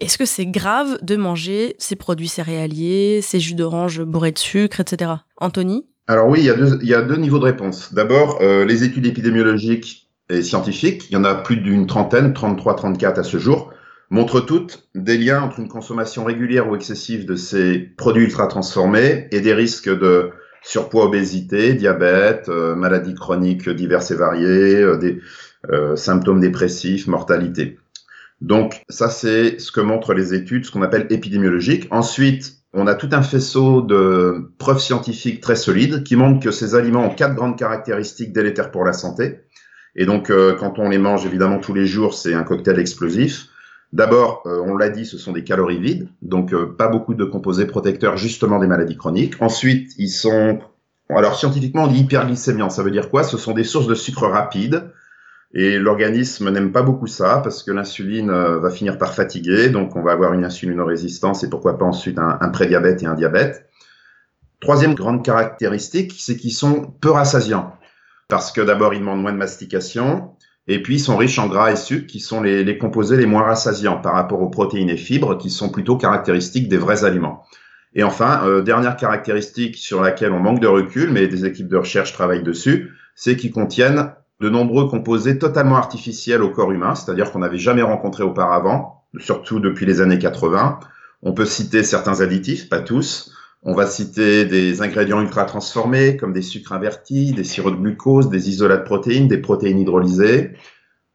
Est-ce 0.00 0.18
que 0.18 0.24
c'est 0.24 0.46
grave 0.46 0.98
de 1.02 1.14
manger 1.14 1.76
ces 1.78 1.94
produits 1.94 2.28
céréaliers, 2.28 3.20
ces 3.22 3.38
jus 3.38 3.54
d'orange 3.54 4.02
bourrés 4.02 4.32
de 4.32 4.38
sucre, 4.38 4.80
etc. 4.80 5.12
Anthony? 5.40 5.86
Alors 6.08 6.28
oui, 6.28 6.40
il 6.40 6.46
y, 6.46 6.50
a 6.50 6.54
deux, 6.54 6.78
il 6.82 6.88
y 6.88 6.94
a 6.94 7.02
deux 7.02 7.16
niveaux 7.16 7.38
de 7.38 7.44
réponse. 7.44 7.94
D'abord, 7.94 8.38
euh, 8.40 8.64
les 8.64 8.82
études 8.82 9.06
épidémiologiques 9.06 10.08
et 10.30 10.42
scientifiques, 10.42 11.08
il 11.10 11.14
y 11.14 11.16
en 11.16 11.24
a 11.24 11.34
plus 11.34 11.56
d'une 11.56 11.86
trentaine, 11.86 12.32
33, 12.32 12.74
34 12.74 13.18
à 13.18 13.22
ce 13.22 13.38
jour, 13.38 13.70
montrent 14.10 14.40
toutes 14.40 14.88
des 14.94 15.18
liens 15.18 15.42
entre 15.42 15.58
une 15.58 15.68
consommation 15.68 16.24
régulière 16.24 16.68
ou 16.68 16.76
excessive 16.76 17.26
de 17.26 17.34
ces 17.34 17.78
produits 17.78 18.24
ultra 18.24 18.46
transformés 18.46 19.28
et 19.32 19.40
des 19.40 19.54
risques 19.54 19.88
de 19.88 20.30
surpoids, 20.62 21.04
obésité, 21.04 21.74
diabète, 21.74 22.48
euh, 22.48 22.74
maladies 22.74 23.14
chroniques 23.14 23.68
diverses 23.68 24.10
et 24.10 24.16
variées, 24.16 24.82
euh, 24.82 24.96
des 24.96 25.20
euh, 25.70 25.96
symptômes 25.96 26.40
dépressifs, 26.40 27.06
mortalité. 27.06 27.78
Donc 28.40 28.82
ça 28.88 29.08
c'est 29.08 29.58
ce 29.58 29.72
que 29.72 29.80
montrent 29.80 30.12
les 30.12 30.34
études, 30.34 30.66
ce 30.66 30.70
qu'on 30.70 30.82
appelle 30.82 31.06
épidémiologiques. 31.10 31.88
Ensuite, 31.90 32.58
on 32.72 32.86
a 32.86 32.94
tout 32.94 33.08
un 33.12 33.22
faisceau 33.22 33.80
de 33.80 34.50
preuves 34.58 34.80
scientifiques 34.80 35.40
très 35.40 35.56
solides 35.56 36.04
qui 36.04 36.16
montrent 36.16 36.44
que 36.44 36.50
ces 36.50 36.74
aliments 36.74 37.06
ont 37.06 37.14
quatre 37.14 37.34
grandes 37.34 37.58
caractéristiques 37.58 38.32
délétères 38.32 38.70
pour 38.70 38.84
la 38.84 38.92
santé. 38.92 39.40
Et 39.94 40.04
donc, 40.04 40.30
quand 40.58 40.78
on 40.78 40.90
les 40.90 40.98
mange 40.98 41.24
évidemment 41.24 41.58
tous 41.58 41.72
les 41.72 41.86
jours, 41.86 42.12
c'est 42.12 42.34
un 42.34 42.42
cocktail 42.42 42.78
explosif. 42.78 43.48
D'abord, 43.96 44.42
euh, 44.44 44.60
on 44.66 44.76
l'a 44.76 44.90
dit, 44.90 45.06
ce 45.06 45.16
sont 45.16 45.32
des 45.32 45.42
calories 45.42 45.80
vides, 45.80 46.08
donc 46.20 46.52
euh, 46.52 46.66
pas 46.66 46.86
beaucoup 46.86 47.14
de 47.14 47.24
composés 47.24 47.64
protecteurs 47.64 48.18
justement 48.18 48.58
des 48.58 48.66
maladies 48.66 48.98
chroniques. 48.98 49.40
Ensuite, 49.40 49.92
ils 49.96 50.10
sont, 50.10 50.58
alors 51.08 51.34
scientifiquement, 51.34 51.84
on 51.84 51.86
dit 51.86 52.00
hyperglycémiants. 52.00 52.68
Ça 52.68 52.82
veut 52.82 52.90
dire 52.90 53.08
quoi? 53.08 53.22
Ce 53.22 53.38
sont 53.38 53.54
des 53.54 53.64
sources 53.64 53.86
de 53.86 53.94
sucre 53.94 54.26
rapide 54.26 54.90
et 55.54 55.78
l'organisme 55.78 56.50
n'aime 56.50 56.72
pas 56.72 56.82
beaucoup 56.82 57.06
ça 57.06 57.40
parce 57.42 57.62
que 57.62 57.70
l'insuline 57.70 58.28
euh, 58.28 58.58
va 58.58 58.68
finir 58.68 58.98
par 58.98 59.14
fatiguer, 59.14 59.70
donc 59.70 59.96
on 59.96 60.02
va 60.02 60.12
avoir 60.12 60.34
une 60.34 60.44
insulinorésistance 60.44 61.42
et 61.42 61.48
pourquoi 61.48 61.78
pas 61.78 61.86
ensuite 61.86 62.18
un, 62.18 62.36
un 62.38 62.48
prédiabète 62.50 63.02
et 63.02 63.06
un 63.06 63.14
diabète. 63.14 63.66
Troisième 64.60 64.94
grande 64.94 65.24
caractéristique, 65.24 66.12
c'est 66.18 66.36
qu'ils 66.36 66.52
sont 66.52 66.92
peu 67.00 67.12
rassasiants 67.12 67.72
parce 68.28 68.52
que 68.52 68.60
d'abord 68.60 68.92
ils 68.92 69.00
demandent 69.00 69.22
moins 69.22 69.32
de 69.32 69.38
mastication 69.38 70.35
et 70.68 70.82
puis 70.82 70.96
ils 70.96 71.00
sont 71.00 71.16
riches 71.16 71.38
en 71.38 71.46
gras 71.46 71.70
et 71.70 71.76
sucres 71.76 72.06
qui 72.06 72.20
sont 72.20 72.42
les, 72.42 72.78
composés 72.78 73.16
les 73.16 73.26
moins 73.26 73.42
rassasiants 73.42 74.00
par 74.00 74.14
rapport 74.14 74.40
aux 74.40 74.50
protéines 74.50 74.90
et 74.90 74.96
fibres 74.96 75.38
qui 75.38 75.50
sont 75.50 75.68
plutôt 75.68 75.96
caractéristiques 75.96 76.68
des 76.68 76.76
vrais 76.76 77.04
aliments. 77.04 77.44
Et 77.94 78.02
enfin, 78.02 78.42
euh, 78.44 78.62
dernière 78.62 78.96
caractéristique 78.96 79.76
sur 79.76 80.02
laquelle 80.02 80.32
on 80.32 80.40
manque 80.40 80.60
de 80.60 80.66
recul, 80.66 81.10
mais 81.12 81.28
des 81.28 81.46
équipes 81.46 81.68
de 81.68 81.76
recherche 81.76 82.12
travaillent 82.12 82.42
dessus, 82.42 82.92
c'est 83.14 83.36
qu'ils 83.36 83.52
contiennent 83.52 84.12
de 84.40 84.50
nombreux 84.50 84.88
composés 84.88 85.38
totalement 85.38 85.76
artificiels 85.76 86.42
au 86.42 86.50
corps 86.50 86.72
humain, 86.72 86.94
c'est-à-dire 86.94 87.32
qu'on 87.32 87.38
n'avait 87.38 87.58
jamais 87.58 87.82
rencontré 87.82 88.22
auparavant, 88.22 89.04
surtout 89.18 89.60
depuis 89.60 89.86
les 89.86 90.00
années 90.00 90.18
80. 90.18 90.80
On 91.22 91.32
peut 91.32 91.46
citer 91.46 91.82
certains 91.82 92.20
additifs, 92.20 92.68
pas 92.68 92.80
tous. 92.80 93.32
On 93.62 93.74
va 93.74 93.86
citer 93.86 94.44
des 94.44 94.82
ingrédients 94.82 95.20
ultra 95.20 95.44
transformés 95.44 96.16
comme 96.16 96.32
des 96.32 96.42
sucres 96.42 96.72
invertis, 96.72 97.32
des 97.32 97.44
sirops 97.44 97.76
de 97.76 97.80
glucose, 97.80 98.28
des 98.28 98.48
isolats 98.48 98.76
de 98.76 98.84
protéines, 98.84 99.28
des 99.28 99.38
protéines 99.38 99.80
hydrolysées, 99.80 100.52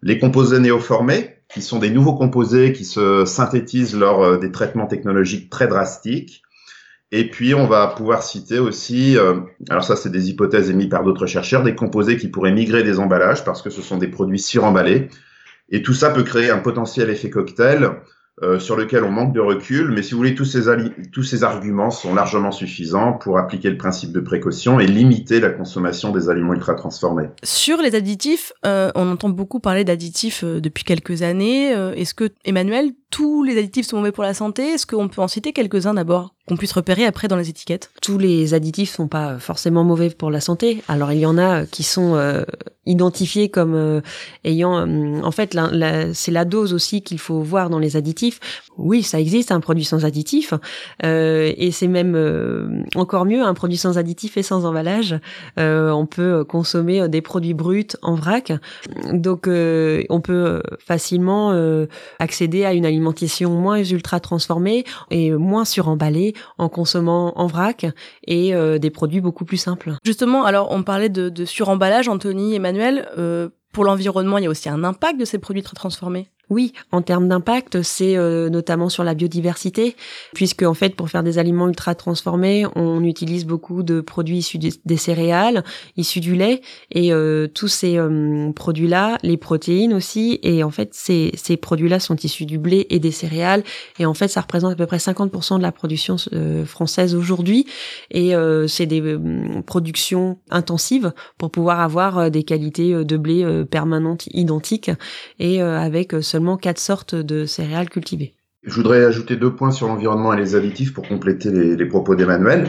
les 0.01 0.19
composés 0.19 0.59
néoformés, 0.59 1.37
qui 1.53 1.61
sont 1.61 1.79
des 1.79 1.89
nouveaux 1.89 2.15
composés 2.15 2.73
qui 2.73 2.85
se 2.85 3.25
synthétisent 3.25 3.95
lors 3.95 4.23
euh, 4.23 4.37
des 4.37 4.51
traitements 4.51 4.87
technologiques 4.87 5.49
très 5.49 5.67
drastiques, 5.67 6.43
et 7.13 7.29
puis, 7.29 7.53
on 7.53 7.67
va 7.67 7.87
pouvoir 7.87 8.23
citer 8.23 8.57
aussi, 8.57 9.17
euh, 9.17 9.41
alors 9.69 9.83
ça, 9.83 9.97
c'est 9.97 10.11
des 10.11 10.29
hypothèses 10.29 10.69
émises 10.69 10.87
par 10.87 11.03
d'autres 11.03 11.25
chercheurs, 11.25 11.61
des 11.61 11.75
composés 11.75 12.15
qui 12.15 12.29
pourraient 12.29 12.53
migrer 12.53 12.83
des 12.83 12.99
emballages 12.99 13.43
parce 13.43 13.61
que 13.61 13.69
ce 13.69 13.81
sont 13.81 13.97
des 13.97 14.07
produits 14.07 14.39
suremballés. 14.39 15.09
Et 15.69 15.81
tout 15.81 15.93
ça 15.93 16.09
peut 16.09 16.23
créer 16.23 16.49
un 16.51 16.59
potentiel 16.59 17.09
effet 17.09 17.29
cocktail 17.29 18.01
euh, 18.43 18.59
sur 18.59 18.75
lequel 18.75 19.03
on 19.03 19.11
manque 19.11 19.33
de 19.33 19.39
recul. 19.39 19.91
Mais 19.91 20.01
si 20.01 20.11
vous 20.11 20.17
voulez, 20.17 20.35
tous 20.35 20.45
ces, 20.45 20.61
tous 21.11 21.23
ces 21.23 21.43
arguments 21.43 21.91
sont 21.91 22.13
largement 22.13 22.51
suffisants 22.51 23.13
pour 23.13 23.37
appliquer 23.37 23.69
le 23.69 23.77
principe 23.77 24.11
de 24.11 24.19
précaution 24.19 24.79
et 24.79 24.87
limiter 24.87 25.39
la 25.39 25.49
consommation 25.49 26.11
des 26.11 26.29
aliments 26.29 26.53
ultra 26.53 26.73
transformés. 26.75 27.27
Sur 27.43 27.81
les 27.81 27.95
additifs, 27.95 28.51
euh, 28.65 28.91
on 28.95 29.11
entend 29.11 29.29
beaucoup 29.29 29.59
parler 29.59 29.83
d'additifs 29.83 30.43
euh, 30.43 30.59
depuis 30.59 30.83
quelques 30.83 31.21
années. 31.21 31.71
Est-ce 31.95 32.13
que, 32.13 32.29
Emmanuel, 32.45 32.91
tous 33.09 33.43
les 33.43 33.57
additifs 33.57 33.87
sont 33.87 33.97
mauvais 33.97 34.11
pour 34.11 34.23
la 34.23 34.33
santé? 34.33 34.63
Est-ce 34.63 34.85
qu'on 34.85 35.07
peut 35.07 35.21
en 35.21 35.27
citer 35.27 35.53
quelques-uns 35.53 35.93
d'abord? 35.93 36.33
Qu'on 36.47 36.57
puisse 36.57 36.71
repérer 36.71 37.05
après 37.05 37.27
dans 37.27 37.35
les 37.35 37.49
étiquettes 37.49 37.91
Tous 38.01 38.17
les 38.17 38.53
additifs 38.53 38.95
sont 38.95 39.07
pas 39.07 39.37
forcément 39.37 39.83
mauvais 39.83 40.09
pour 40.09 40.31
la 40.31 40.41
santé. 40.41 40.81
Alors 40.87 41.11
il 41.11 41.19
y 41.19 41.25
en 41.25 41.37
a 41.37 41.65
qui 41.65 41.83
sont 41.83 42.15
euh, 42.15 42.43
identifiés 42.87 43.49
comme 43.49 43.75
euh, 43.75 44.01
ayant, 44.43 44.87
euh, 44.87 45.21
en 45.21 45.31
fait, 45.31 45.53
la, 45.53 45.69
la, 45.71 46.13
c'est 46.15 46.31
la 46.31 46.45
dose 46.45 46.73
aussi 46.73 47.03
qu'il 47.03 47.19
faut 47.19 47.41
voir 47.41 47.69
dans 47.69 47.77
les 47.77 47.95
additifs. 47.95 48.39
Oui, 48.77 49.03
ça 49.03 49.19
existe 49.19 49.51
un 49.51 49.59
produit 49.59 49.85
sans 49.85 50.05
additif, 50.05 50.53
et 51.03 51.69
c'est 51.71 51.87
même 51.87 52.85
encore 52.95 53.25
mieux 53.25 53.43
un 53.43 53.53
produit 53.53 53.77
sans 53.77 53.97
additif 53.99 54.37
et 54.37 54.43
sans 54.43 54.65
emballage. 54.65 55.19
on 55.57 56.07
peut 56.09 56.43
consommer 56.45 57.07
des 57.07 57.21
produits 57.21 57.53
bruts 57.53 57.95
en 58.01 58.15
vrac, 58.15 58.53
donc 59.13 59.47
on 59.47 60.21
peut 60.21 60.63
facilement 60.79 61.53
accéder 62.17 62.65
à 62.65 62.73
une 62.73 62.85
alimentation 62.85 63.51
moins 63.51 63.83
ultra 63.83 64.19
transformée 64.19 64.85
et 65.11 65.31
moins 65.31 65.65
suremballée 65.65 66.30
en 66.57 66.69
consommant 66.69 67.37
en 67.39 67.47
vrac 67.47 67.85
et 68.25 68.53
euh, 68.53 68.77
des 68.77 68.89
produits 68.89 69.21
beaucoup 69.21 69.45
plus 69.45 69.57
simples. 69.57 69.93
Justement, 70.03 70.45
alors 70.45 70.71
on 70.71 70.83
parlait 70.83 71.09
de, 71.09 71.45
suremballage, 71.45 72.07
Anthony, 72.07 72.55
Emmanuel. 72.55 73.09
Euh, 73.17 73.49
pour 73.71 73.85
l'environnement, 73.85 74.37
il 74.37 74.43
y 74.43 74.47
a 74.47 74.49
aussi 74.49 74.69
un 74.69 74.83
impact 74.83 75.19
de 75.19 75.25
ces 75.25 75.37
produits 75.37 75.63
très 75.63 75.75
transformés? 75.75 76.29
Oui, 76.51 76.73
en 76.91 77.01
termes 77.01 77.29
d'impact, 77.29 77.81
c'est 77.81 78.17
euh, 78.17 78.49
notamment 78.49 78.89
sur 78.89 79.05
la 79.05 79.13
biodiversité, 79.13 79.95
puisque 80.33 80.63
en 80.63 80.73
fait, 80.73 80.97
pour 80.97 81.09
faire 81.09 81.23
des 81.23 81.39
aliments 81.39 81.69
ultra 81.69 81.95
transformés, 81.95 82.65
on 82.75 83.05
utilise 83.05 83.45
beaucoup 83.45 83.83
de 83.83 84.01
produits 84.01 84.39
issus 84.39 84.57
des, 84.57 84.97
céréales, 84.97 85.63
issus 85.95 86.19
du 86.19 86.35
lait, 86.35 86.59
et 86.91 87.13
euh, 87.13 87.47
tous 87.47 87.69
ces 87.69 87.97
euh, 87.97 88.51
produits-là, 88.51 89.17
les 89.23 89.37
protéines 89.37 89.93
aussi, 89.93 90.41
et 90.43 90.61
en 90.61 90.71
fait, 90.71 90.89
ces, 90.93 91.31
ces 91.35 91.55
produits-là 91.55 92.01
sont 92.01 92.17
issus 92.17 92.45
du 92.45 92.57
blé 92.57 92.85
et 92.89 92.99
des 92.99 93.11
céréales, 93.11 93.63
et 93.97 94.05
en 94.05 94.13
fait, 94.13 94.27
ça 94.27 94.41
représente 94.41 94.73
à 94.73 94.75
peu 94.75 94.87
près 94.87 94.97
50% 94.97 95.55
de 95.57 95.61
la 95.61 95.71
production 95.71 96.17
française 96.65 97.15
aujourd'hui, 97.15 97.65
et 98.09 98.33
c'est 98.67 98.87
des 98.87 99.17
productions 99.65 100.37
intensives 100.49 101.13
pour 101.37 101.49
pouvoir 101.49 101.79
avoir 101.79 102.29
des 102.29 102.43
qualités 102.43 103.05
de 103.05 103.17
blé 103.17 103.63
permanentes 103.69 104.27
identiques 104.33 104.91
et 105.39 105.61
avec 105.61 106.11
seulement 106.21 106.40
quatre 106.57 106.79
sortes 106.79 107.15
de 107.15 107.45
céréales 107.45 107.89
cultivées. 107.89 108.35
Je 108.63 108.75
voudrais 108.75 109.03
ajouter 109.05 109.35
deux 109.35 109.55
points 109.55 109.71
sur 109.71 109.87
l'environnement 109.87 110.33
et 110.33 110.37
les 110.37 110.55
additifs 110.55 110.93
pour 110.93 111.07
compléter 111.07 111.49
les, 111.51 111.85
propos 111.85 112.15
d'Emmanuel. 112.15 112.67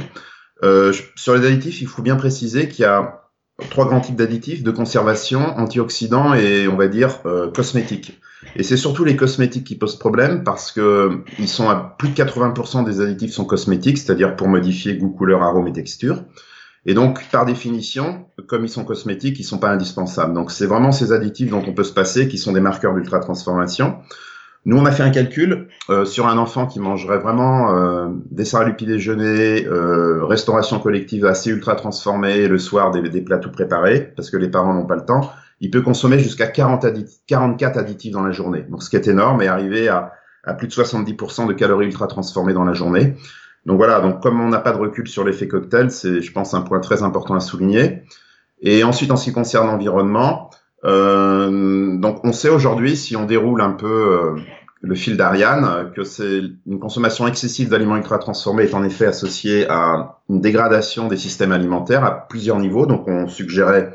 Euh, 0.62 0.93
sur 1.17 1.35
les 1.35 1.47
additifs, 1.47 1.83
il 1.83 1.87
faut 1.87 2.02
bien 2.02 2.17
préciser 2.17 2.69
qu'il 2.69 2.83
y 2.83 2.87
a 2.87 3.23
trois 3.71 3.87
grands 3.87 4.00
types 4.00 4.17
d'additifs 4.17 4.62
de 4.62 4.71
conservation, 4.71 5.41
antioxydants 5.59 6.35
et 6.35 6.67
on 6.67 6.76
va 6.76 6.88
dire 6.88 7.21
euh, 7.26 7.50
cosmétiques. 7.50 8.21
Et 8.57 8.62
c'est 8.62 8.76
surtout 8.76 9.05
les 9.05 9.17
cosmétiques 9.17 9.64
qui 9.64 9.76
posent 9.76 9.99
problème 9.99 10.45
parce 10.45 10.73
que 10.73 11.23
ils 11.38 11.49
sont 11.49 11.69
à 11.69 11.95
plus 11.99 12.09
de 12.09 12.14
80% 12.14 12.85
des 12.85 13.00
additifs 13.00 13.33
sont 13.33 13.45
cosmétiques, 13.45 13.99
c'est-à-dire 13.99 14.35
pour 14.35 14.49
modifier 14.49 14.97
goût, 14.97 15.11
couleur, 15.11 15.43
arôme 15.43 15.69
et 15.69 15.73
texture. 15.73 16.25
Et 16.85 16.95
donc, 16.95 17.25
par 17.31 17.45
définition, 17.45 18.27
comme 18.49 18.65
ils 18.65 18.69
sont 18.69 18.85
cosmétiques, 18.85 19.39
ils 19.39 19.45
sont 19.45 19.59
pas 19.59 19.71
indispensables. 19.71 20.35
Donc, 20.35 20.51
c'est 20.51 20.67
vraiment 20.67 20.91
ces 20.91 21.12
additifs 21.12 21.51
dont 21.51 21.62
on 21.67 21.73
peut 21.73 21.85
se 21.85 21.93
passer 21.93 22.27
qui 22.27 22.39
sont 22.39 22.53
des 22.53 22.61
marqueurs 22.61 22.95
d'ultra 22.95 23.21
transformation. 23.21 23.99
Nous, 24.65 24.77
on 24.77 24.85
a 24.85 24.93
fait 24.93 25.03
un 25.03 25.11
calcul 25.11 25.69
euh, 25.91 26.05
sur 26.05 26.29
un 26.29 26.39
enfant 26.39 26.67
qui 26.67 26.79
mangerait 26.79 27.19
vraiment 27.19 27.75
euh, 27.75 28.09
des 28.31 28.45
céréales 28.45 28.77
du 28.77 28.85
déjeuner, 28.85 29.67
euh, 29.67 30.25
restauration 30.25 30.79
collective 30.79 31.25
assez 31.25 31.51
ultra 31.51 31.75
transformée, 31.75 32.47
le 32.47 32.59
soir 32.59 32.93
des, 32.93 33.09
des, 33.09 33.21
plats 33.23 33.39
tout 33.39 33.51
préparés, 33.51 34.12
parce 34.17 34.31
que 34.31 34.37
les 34.37 34.49
parents 34.49 34.75
n'ont 34.75 34.87
pas 34.87 34.95
le 34.95 35.05
temps. 35.05 35.33
Il 35.61 35.71
peut 35.71 35.83
consommer 35.83 36.19
jusqu'à 36.19 36.47
40 36.47 36.87
44 37.27 37.79
additifs 37.79 38.12
dans 38.12 38.23
la 38.23 38.33
journée. 38.33 38.62
Donc, 38.69 38.83
ce 38.83 38.91
qui 38.91 38.97
est 38.97 39.09
énorme, 39.09 39.43
et 39.43 39.49
arriver 39.49 39.89
à, 39.89 40.12
à 40.45 40.55
plus 40.55 40.69
de 40.69 40.73
70% 40.73 41.47
de 41.47 41.53
calories 41.53 41.87
ultra 41.87 42.07
transformées 42.07 42.53
dans 42.53 42.65
la 42.65 42.73
journée. 42.73 43.17
Donc 43.66 43.76
voilà, 43.76 44.00
donc 44.00 44.21
comme 44.21 44.40
on 44.40 44.49
n'a 44.49 44.59
pas 44.59 44.73
de 44.73 44.78
recul 44.78 45.07
sur 45.07 45.25
l'effet 45.25 45.47
cocktail, 45.47 45.90
c'est, 45.90 46.21
je 46.21 46.33
pense, 46.33 46.54
un 46.54 46.62
point 46.62 46.81
très 46.81 47.02
important 47.02 47.35
à 47.35 47.40
souligner. 47.40 48.02
Et 48.61 48.85
ensuite, 48.85 49.11
en 49.11 49.16
ce 49.16 49.25
qui 49.25 49.33
concerne 49.33 49.66
l'environnement, 49.69 50.50
euh, 50.85 51.97
donc 51.97 52.25
on 52.25 52.33
sait 52.33 52.49
aujourd'hui, 52.49 52.97
si 52.97 53.16
on 53.16 53.25
déroule 53.25 53.61
un 53.61 53.71
peu 53.71 53.87
euh, 53.87 54.40
le 54.81 54.95
fil 54.97 55.16
d'Ariane, 55.16 55.92
que 55.95 56.02
c'est 56.02 56.42
une 56.66 56.81
consommation 56.81 57.28
excessive 57.28 57.69
d'aliments 57.69 57.97
ultra 57.97 58.19
transformés 58.19 58.64
est 58.64 58.75
en 58.75 58.83
effet 58.83 59.07
associée 59.07 59.69
à 59.69 60.19
une 60.28 60.40
dégradation 60.40 61.07
des 61.07 61.16
systèmes 61.16 61.52
alimentaires 61.52 62.04
à 62.04 62.26
plusieurs 62.28 62.59
niveaux. 62.59 62.87
Donc 62.87 63.07
on 63.07 63.28
suggérait 63.28 63.95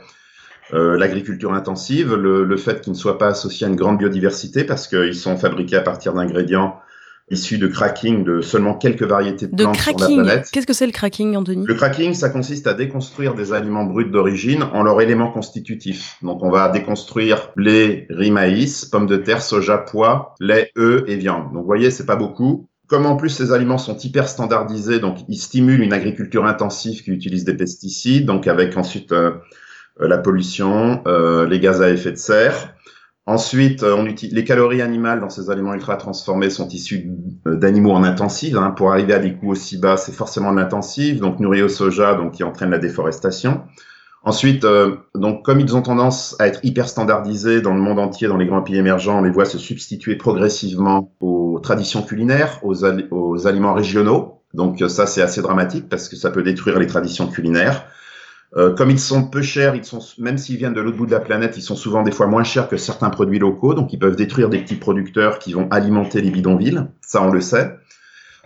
euh, 0.73 0.97
l'agriculture 0.97 1.53
intensive, 1.53 2.13
le, 2.15 2.45
le 2.45 2.57
fait 2.57 2.81
qu'ils 2.81 2.93
ne 2.93 2.97
soient 2.97 3.17
pas 3.17 3.27
associés 3.27 3.67
à 3.67 3.69
une 3.69 3.75
grande 3.75 3.97
biodiversité 3.97 4.63
parce 4.63 4.87
qu'ils 4.87 5.15
sont 5.15 5.37
fabriqués 5.37 5.77
à 5.77 5.81
partir 5.81 6.13
d'ingrédients 6.13 6.79
issu 7.29 7.57
de 7.57 7.67
cracking 7.67 8.23
de 8.23 8.41
seulement 8.41 8.73
quelques 8.73 9.03
variétés 9.03 9.47
de, 9.47 9.63
plantes 9.63 9.75
sur 9.75 9.99
la 9.99 10.07
planète. 10.07 10.49
Qu'est-ce 10.51 10.67
que 10.67 10.73
c'est 10.73 10.85
le 10.85 10.91
cracking, 10.91 11.35
Anthony? 11.35 11.65
Le 11.65 11.73
cracking, 11.73 12.13
ça 12.13 12.29
consiste 12.29 12.67
à 12.67 12.73
déconstruire 12.73 13.33
des 13.33 13.51
aliments 13.51 13.83
bruts 13.83 14.09
d'origine 14.09 14.63
en 14.63 14.83
leurs 14.83 15.01
éléments 15.01 15.31
constitutifs. 15.31 16.17
Donc, 16.21 16.41
on 16.43 16.49
va 16.49 16.69
déconstruire 16.69 17.51
lait, 17.57 18.07
riz, 18.09 18.31
maïs, 18.31 18.85
pommes 18.85 19.07
de 19.07 19.17
terre, 19.17 19.41
soja, 19.41 19.77
pois, 19.77 20.35
lait, 20.39 20.71
œufs 20.77 21.03
et 21.07 21.17
viande. 21.17 21.51
Donc, 21.51 21.61
vous 21.61 21.67
voyez, 21.67 21.91
c'est 21.91 22.05
pas 22.05 22.15
beaucoup. 22.15 22.67
Comme 22.87 23.05
en 23.05 23.17
plus 23.17 23.29
ces 23.29 23.51
aliments 23.51 23.77
sont 23.77 23.97
hyper 23.97 24.29
standardisés, 24.29 24.99
donc 24.99 25.17
ils 25.27 25.37
stimulent 25.37 25.81
une 25.81 25.91
agriculture 25.91 26.45
intensive 26.45 27.03
qui 27.03 27.11
utilise 27.11 27.43
des 27.43 27.53
pesticides, 27.53 28.25
donc 28.25 28.47
avec 28.47 28.77
ensuite 28.77 29.11
euh, 29.11 29.31
euh, 29.99 30.07
la 30.07 30.17
pollution, 30.17 31.01
euh, 31.05 31.45
les 31.45 31.59
gaz 31.59 31.81
à 31.81 31.89
effet 31.89 32.13
de 32.13 32.17
serre. 32.17 32.73
Ensuite, 33.27 33.83
euh, 33.83 33.93
on 33.97 34.05
utilise, 34.05 34.33
les 34.33 34.45
calories 34.45 34.81
animales 34.81 35.19
dans 35.19 35.29
ces 35.29 35.49
aliments 35.49 35.73
ultra 35.73 35.97
transformés 35.97 36.49
sont 36.49 36.69
issues 36.69 37.11
euh, 37.45 37.57
d'animaux 37.57 37.91
en 37.91 38.05
intensive. 38.05 38.57
Hein. 38.57 38.71
Pour 38.71 38.89
arriver 38.89 39.13
à 39.13 39.19
des 39.19 39.33
coûts 39.33 39.51
aussi 39.51 39.77
bas, 39.77 39.97
c'est 39.97 40.13
forcément 40.13 40.53
de 40.53 40.57
l'intensive, 40.57 41.19
donc 41.19 41.41
nourri 41.41 41.61
au 41.61 41.67
soja, 41.67 42.15
donc 42.15 42.31
qui 42.31 42.45
entraîne 42.45 42.69
la 42.69 42.79
déforestation. 42.79 43.63
Ensuite, 44.23 44.63
euh, 44.63 44.95
donc 45.13 45.43
comme 45.43 45.59
ils 45.59 45.75
ont 45.75 45.81
tendance 45.81 46.37
à 46.39 46.47
être 46.47 46.61
hyper 46.63 46.87
standardisés 46.87 47.59
dans 47.59 47.73
le 47.73 47.81
monde 47.81 47.99
entier, 47.99 48.29
dans 48.29 48.37
les 48.37 48.45
grands 48.45 48.61
pays 48.61 48.77
émergents, 48.77 49.19
on 49.19 49.23
les 49.23 49.29
voit 49.29 49.45
se 49.45 49.57
substituer 49.57 50.15
progressivement 50.15 51.13
aux 51.19 51.59
traditions 51.61 52.03
culinaires, 52.03 52.59
aux, 52.63 52.85
aux 53.11 53.45
aliments 53.45 53.73
régionaux. 53.73 54.41
Donc 54.53 54.81
ça, 54.87 55.05
c'est 55.05 55.21
assez 55.21 55.41
dramatique 55.41 55.89
parce 55.89 56.07
que 56.07 56.15
ça 56.15 56.31
peut 56.31 56.43
détruire 56.43 56.79
les 56.79 56.87
traditions 56.87 57.27
culinaires. 57.27 57.87
Euh, 58.55 58.73
comme 58.73 58.89
ils 58.89 58.99
sont 58.99 59.27
peu 59.27 59.41
chers, 59.41 59.75
ils 59.75 59.83
sont, 59.83 59.99
même 60.17 60.37
s'ils 60.37 60.57
viennent 60.57 60.73
de 60.73 60.79
l'autre 60.79 60.97
bout 60.97 61.05
de 61.05 61.11
la 61.11 61.19
planète, 61.19 61.57
ils 61.57 61.61
sont 61.61 61.75
souvent 61.75 62.01
des 62.01 62.11
fois 62.11 62.27
moins 62.27 62.45
chers 62.45 62.69
que 62.69 62.77
certains 62.77 63.09
produits 63.09 63.39
locaux, 63.39 63.73
donc 63.73 63.91
ils 63.91 63.99
peuvent 63.99 64.15
détruire 64.15 64.49
des 64.49 64.59
petits 64.59 64.75
producteurs 64.75 65.39
qui 65.39 65.51
vont 65.51 65.67
alimenter 65.69 66.21
les 66.21 66.31
bidonvilles. 66.31 66.83
Ça, 67.01 67.21
on 67.21 67.31
le 67.31 67.41
sait. 67.41 67.75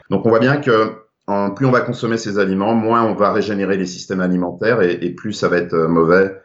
Donc 0.10 0.25
on 0.25 0.29
voit 0.29 0.39
bien 0.39 0.58
que 0.58 0.93
en, 1.27 1.51
plus 1.51 1.67
on 1.67 1.72
va 1.72 1.81
consommer 1.81 2.17
ces 2.17 2.39
aliments, 2.39 2.74
moins 2.74 3.03
on 3.05 3.13
va 3.13 3.31
régénérer 3.31 3.77
les 3.77 3.86
systèmes 3.86 4.22
alimentaires 4.22 4.81
et, 4.81 4.93
et 5.01 5.12
plus 5.12 5.34
ça 5.34 5.48
va 5.50 5.58
être 5.58 5.74
euh, 5.74 5.88
mauvais 5.88 6.36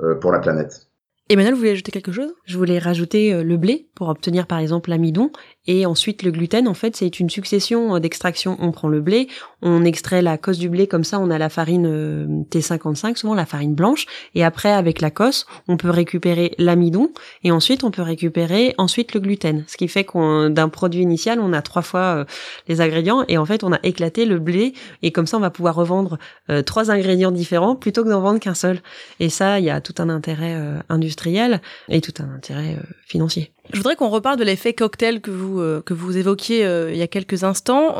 euh, 0.00 0.16
pour 0.16 0.32
la 0.32 0.40
planète. 0.40 0.88
Emmanuel, 1.30 1.54
vous 1.54 1.60
voulez 1.60 1.70
ajouter 1.70 1.90
quelque 1.90 2.12
chose? 2.12 2.34
Je 2.44 2.58
voulais 2.58 2.78
rajouter 2.78 3.42
le 3.42 3.56
blé 3.56 3.88
pour 3.94 4.10
obtenir 4.10 4.46
par 4.46 4.58
exemple 4.58 4.90
l'amidon 4.90 5.30
et 5.66 5.86
ensuite 5.86 6.22
le 6.22 6.30
gluten. 6.30 6.68
En 6.68 6.74
fait, 6.74 6.96
c'est 6.96 7.18
une 7.18 7.30
succession 7.30 7.96
euh, 7.96 7.98
d'extraction. 7.98 8.58
On 8.60 8.72
prend 8.72 8.88
le 8.88 9.00
blé, 9.00 9.28
on 9.64 9.84
extrait 9.84 10.22
la 10.22 10.38
cosse 10.38 10.58
du 10.58 10.68
blé 10.68 10.86
comme 10.86 11.02
ça, 11.02 11.18
on 11.18 11.30
a 11.30 11.38
la 11.38 11.48
farine 11.48 11.86
euh, 11.86 12.26
T55, 12.50 13.16
souvent 13.16 13.34
la 13.34 13.46
farine 13.46 13.74
blanche. 13.74 14.06
Et 14.36 14.44
après, 14.44 14.70
avec 14.70 15.00
la 15.00 15.10
cosse, 15.10 15.46
on 15.66 15.76
peut 15.76 15.90
récupérer 15.90 16.54
l'amidon 16.58 17.10
et 17.42 17.50
ensuite 17.50 17.82
on 17.82 17.90
peut 17.90 18.02
récupérer 18.02 18.74
ensuite 18.78 19.14
le 19.14 19.20
gluten. 19.20 19.64
Ce 19.66 19.76
qui 19.76 19.88
fait 19.88 20.04
qu'on 20.04 20.50
d'un 20.50 20.68
produit 20.68 21.02
initial, 21.02 21.40
on 21.40 21.52
a 21.52 21.62
trois 21.62 21.82
fois 21.82 22.24
les 22.68 22.80
ingrédients 22.80 23.24
et 23.26 23.38
en 23.38 23.44
fait 23.44 23.64
on 23.64 23.72
a 23.72 23.78
éclaté 23.82 24.24
le 24.24 24.38
blé 24.38 24.74
et 25.02 25.10
comme 25.10 25.26
ça 25.26 25.36
on 25.36 25.40
va 25.40 25.50
pouvoir 25.50 25.74
revendre 25.74 26.18
trois 26.66 26.90
ingrédients 26.90 27.32
différents 27.32 27.74
plutôt 27.74 28.04
que 28.04 28.10
d'en 28.10 28.20
vendre 28.20 28.40
qu'un 28.40 28.54
seul. 28.54 28.80
Et 29.18 29.28
ça, 29.28 29.58
il 29.58 29.64
y 29.64 29.70
a 29.70 29.80
tout 29.80 29.94
un 29.98 30.08
intérêt 30.08 30.54
industriel 30.88 31.60
et 31.88 32.00
tout 32.00 32.14
un 32.22 32.30
intérêt 32.34 32.76
euh, 32.76 32.82
financier. 33.06 33.52
Je 33.72 33.78
voudrais 33.78 33.96
qu'on 33.96 34.08
reparle 34.08 34.38
de 34.38 34.44
l'effet 34.44 34.74
cocktail 34.74 35.20
que 35.20 35.30
vous 35.30 35.60
euh, 35.60 35.82
que 35.82 35.94
vous 35.94 36.16
évoquiez 36.16 36.64
euh, 36.64 36.92
il 36.92 36.98
y 36.98 37.02
a 37.02 37.06
quelques 37.06 37.44
instants. 37.44 37.94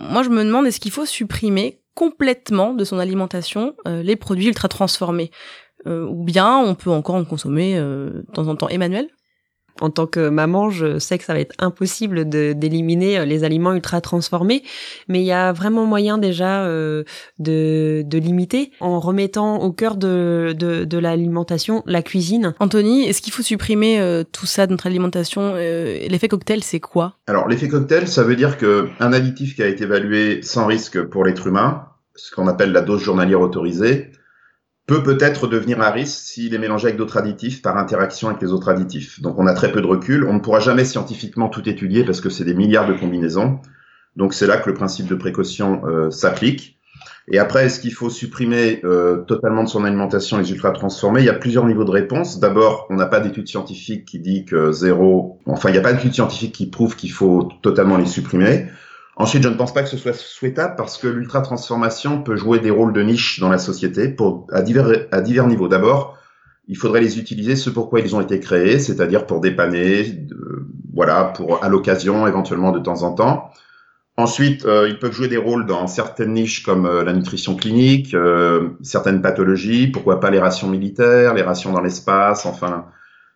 moi, 0.00 0.22
je 0.22 0.28
me 0.28 0.44
demande 0.44 0.66
est-ce 0.66 0.80
qu'il 0.80 0.92
faut 0.92 1.06
supprimer 1.06 1.80
complètement 1.94 2.74
de 2.74 2.84
son 2.84 2.98
alimentation 2.98 3.74
les 3.86 4.16
produits 4.16 4.48
ultra 4.48 4.68
transformés? 4.68 5.30
Ou 5.86 6.24
bien 6.24 6.58
on 6.58 6.74
peut 6.74 6.90
encore 6.90 7.14
en 7.14 7.24
consommer 7.24 7.76
de 7.76 8.24
temps 8.32 8.48
en 8.48 8.56
temps. 8.56 8.68
Emmanuel? 8.68 9.08
En 9.84 9.90
tant 9.90 10.06
que 10.06 10.30
maman, 10.30 10.70
je 10.70 10.98
sais 10.98 11.18
que 11.18 11.24
ça 11.24 11.34
va 11.34 11.40
être 11.40 11.54
impossible 11.58 12.26
d'éliminer 12.26 13.18
euh, 13.18 13.24
les 13.26 13.44
aliments 13.44 13.74
ultra 13.74 14.00
transformés, 14.00 14.62
mais 15.08 15.20
il 15.20 15.26
y 15.26 15.32
a 15.32 15.52
vraiment 15.52 15.84
moyen 15.84 16.16
déjà 16.16 16.64
euh, 16.64 17.04
de, 17.38 18.02
de, 18.06 18.18
limiter 18.18 18.70
en 18.80 18.98
remettant 18.98 19.58
au 19.58 19.72
cœur 19.72 19.96
de, 19.96 20.54
de, 20.58 20.84
de 20.84 20.98
l'alimentation 20.98 21.82
la 21.84 22.00
cuisine. 22.00 22.54
Anthony, 22.60 23.04
est-ce 23.04 23.20
qu'il 23.20 23.32
faut 23.32 23.42
supprimer 23.42 24.00
euh, 24.00 24.24
tout 24.32 24.46
ça 24.46 24.66
de 24.66 24.72
notre 24.72 24.86
alimentation 24.86 25.54
L'effet 25.54 26.28
cocktail, 26.28 26.62
c'est 26.62 26.80
quoi? 26.80 27.16
Alors 27.26 27.46
l'effet 27.46 27.68
cocktail, 27.68 28.08
ça 28.08 28.22
veut 28.22 28.36
dire 28.36 28.56
que 28.56 28.88
un 29.00 29.12
additif 29.12 29.54
qui 29.54 29.62
a 29.62 29.66
été 29.66 29.84
évalué 29.84 30.40
sans 30.42 30.66
risque 30.66 31.02
pour 31.02 31.24
l'être 31.24 31.46
humain, 31.46 31.84
ce 32.14 32.34
qu'on 32.34 32.46
appelle 32.46 32.72
la 32.72 32.80
dose 32.80 33.02
journalière 33.02 33.40
autorisée, 33.40 34.12
peut 34.86 35.02
peut-être 35.02 35.46
devenir 35.46 35.80
un 35.80 35.90
risque 35.90 36.18
s'il 36.18 36.54
est 36.54 36.58
mélangé 36.58 36.88
avec 36.88 36.98
d'autres 36.98 37.16
additifs 37.16 37.62
par 37.62 37.78
interaction 37.78 38.28
avec 38.28 38.42
les 38.42 38.52
autres 38.52 38.68
additifs. 38.68 39.20
Donc 39.22 39.38
on 39.38 39.46
a 39.46 39.54
très 39.54 39.72
peu 39.72 39.80
de 39.80 39.86
recul. 39.86 40.24
On 40.24 40.34
ne 40.34 40.40
pourra 40.40 40.60
jamais 40.60 40.84
scientifiquement 40.84 41.48
tout 41.48 41.66
étudier 41.68 42.04
parce 42.04 42.20
que 42.20 42.28
c'est 42.28 42.44
des 42.44 42.54
milliards 42.54 42.86
de 42.86 42.92
combinaisons. 42.92 43.60
Donc 44.16 44.34
c'est 44.34 44.46
là 44.46 44.58
que 44.58 44.68
le 44.68 44.74
principe 44.74 45.06
de 45.06 45.14
précaution 45.14 45.82
euh, 45.86 46.10
s'applique. 46.10 46.78
Et 47.26 47.38
après, 47.38 47.64
est-ce 47.64 47.80
qu'il 47.80 47.92
faut 47.94 48.10
supprimer 48.10 48.80
euh, 48.84 49.22
totalement 49.22 49.64
de 49.64 49.68
son 49.68 49.84
alimentation 49.84 50.36
les 50.36 50.50
ultra 50.50 50.72
transformés? 50.72 51.20
Il 51.20 51.26
y 51.26 51.30
a 51.30 51.34
plusieurs 51.34 51.64
niveaux 51.64 51.84
de 51.84 51.90
réponse. 51.90 52.38
D'abord, 52.38 52.86
on 52.90 52.96
n'a 52.96 53.06
pas 53.06 53.20
d'études 53.20 53.48
scientifiques 53.48 54.04
qui 54.04 54.18
dit 54.18 54.44
que 54.44 54.72
zéro. 54.72 55.40
Enfin, 55.46 55.70
il 55.70 55.72
n'y 55.72 55.78
a 55.78 55.80
pas 55.80 55.94
d'études 55.94 56.12
scientifiques 56.12 56.54
qui 56.54 56.66
prouvent 56.66 56.96
qu'il 56.96 57.12
faut 57.12 57.48
totalement 57.62 57.96
les 57.96 58.04
supprimer. 58.04 58.66
Ensuite, 59.16 59.42
je 59.42 59.48
ne 59.48 59.54
pense 59.54 59.72
pas 59.72 59.82
que 59.82 59.88
ce 59.88 59.96
soit 59.96 60.12
souhaitable 60.12 60.74
parce 60.76 60.98
que 60.98 61.06
l'ultra-transformation 61.06 62.22
peut 62.22 62.36
jouer 62.36 62.58
des 62.58 62.70
rôles 62.70 62.92
de 62.92 63.02
niche 63.02 63.38
dans 63.38 63.48
la 63.48 63.58
société 63.58 64.08
pour, 64.08 64.46
à, 64.50 64.62
divers, 64.62 65.06
à 65.12 65.20
divers 65.20 65.46
niveaux. 65.46 65.68
D'abord, 65.68 66.18
il 66.66 66.76
faudrait 66.76 67.00
les 67.00 67.18
utiliser 67.18 67.56
ce 67.56 67.70
pourquoi 67.70 68.00
ils 68.00 68.16
ont 68.16 68.20
été 68.20 68.40
créés, 68.40 68.78
c'est-à-dire 68.78 69.26
pour 69.26 69.40
dépanner, 69.40 70.26
voilà, 70.94 71.24
pour 71.24 71.62
à 71.62 71.68
l'occasion, 71.68 72.26
éventuellement 72.26 72.72
de 72.72 72.80
temps 72.80 73.02
en 73.02 73.12
temps. 73.12 73.50
Ensuite, 74.16 74.64
euh, 74.64 74.88
ils 74.88 74.98
peuvent 74.98 75.12
jouer 75.12 75.26
des 75.26 75.36
rôles 75.36 75.66
dans 75.66 75.88
certaines 75.88 76.34
niches 76.34 76.62
comme 76.62 76.86
euh, 76.86 77.02
la 77.02 77.12
nutrition 77.12 77.56
clinique, 77.56 78.14
euh, 78.14 78.70
certaines 78.80 79.20
pathologies, 79.20 79.88
pourquoi 79.88 80.20
pas 80.20 80.30
les 80.30 80.38
rations 80.38 80.68
militaires, 80.68 81.34
les 81.34 81.42
rations 81.42 81.72
dans 81.72 81.80
l'espace, 81.80 82.46
enfin 82.46 82.86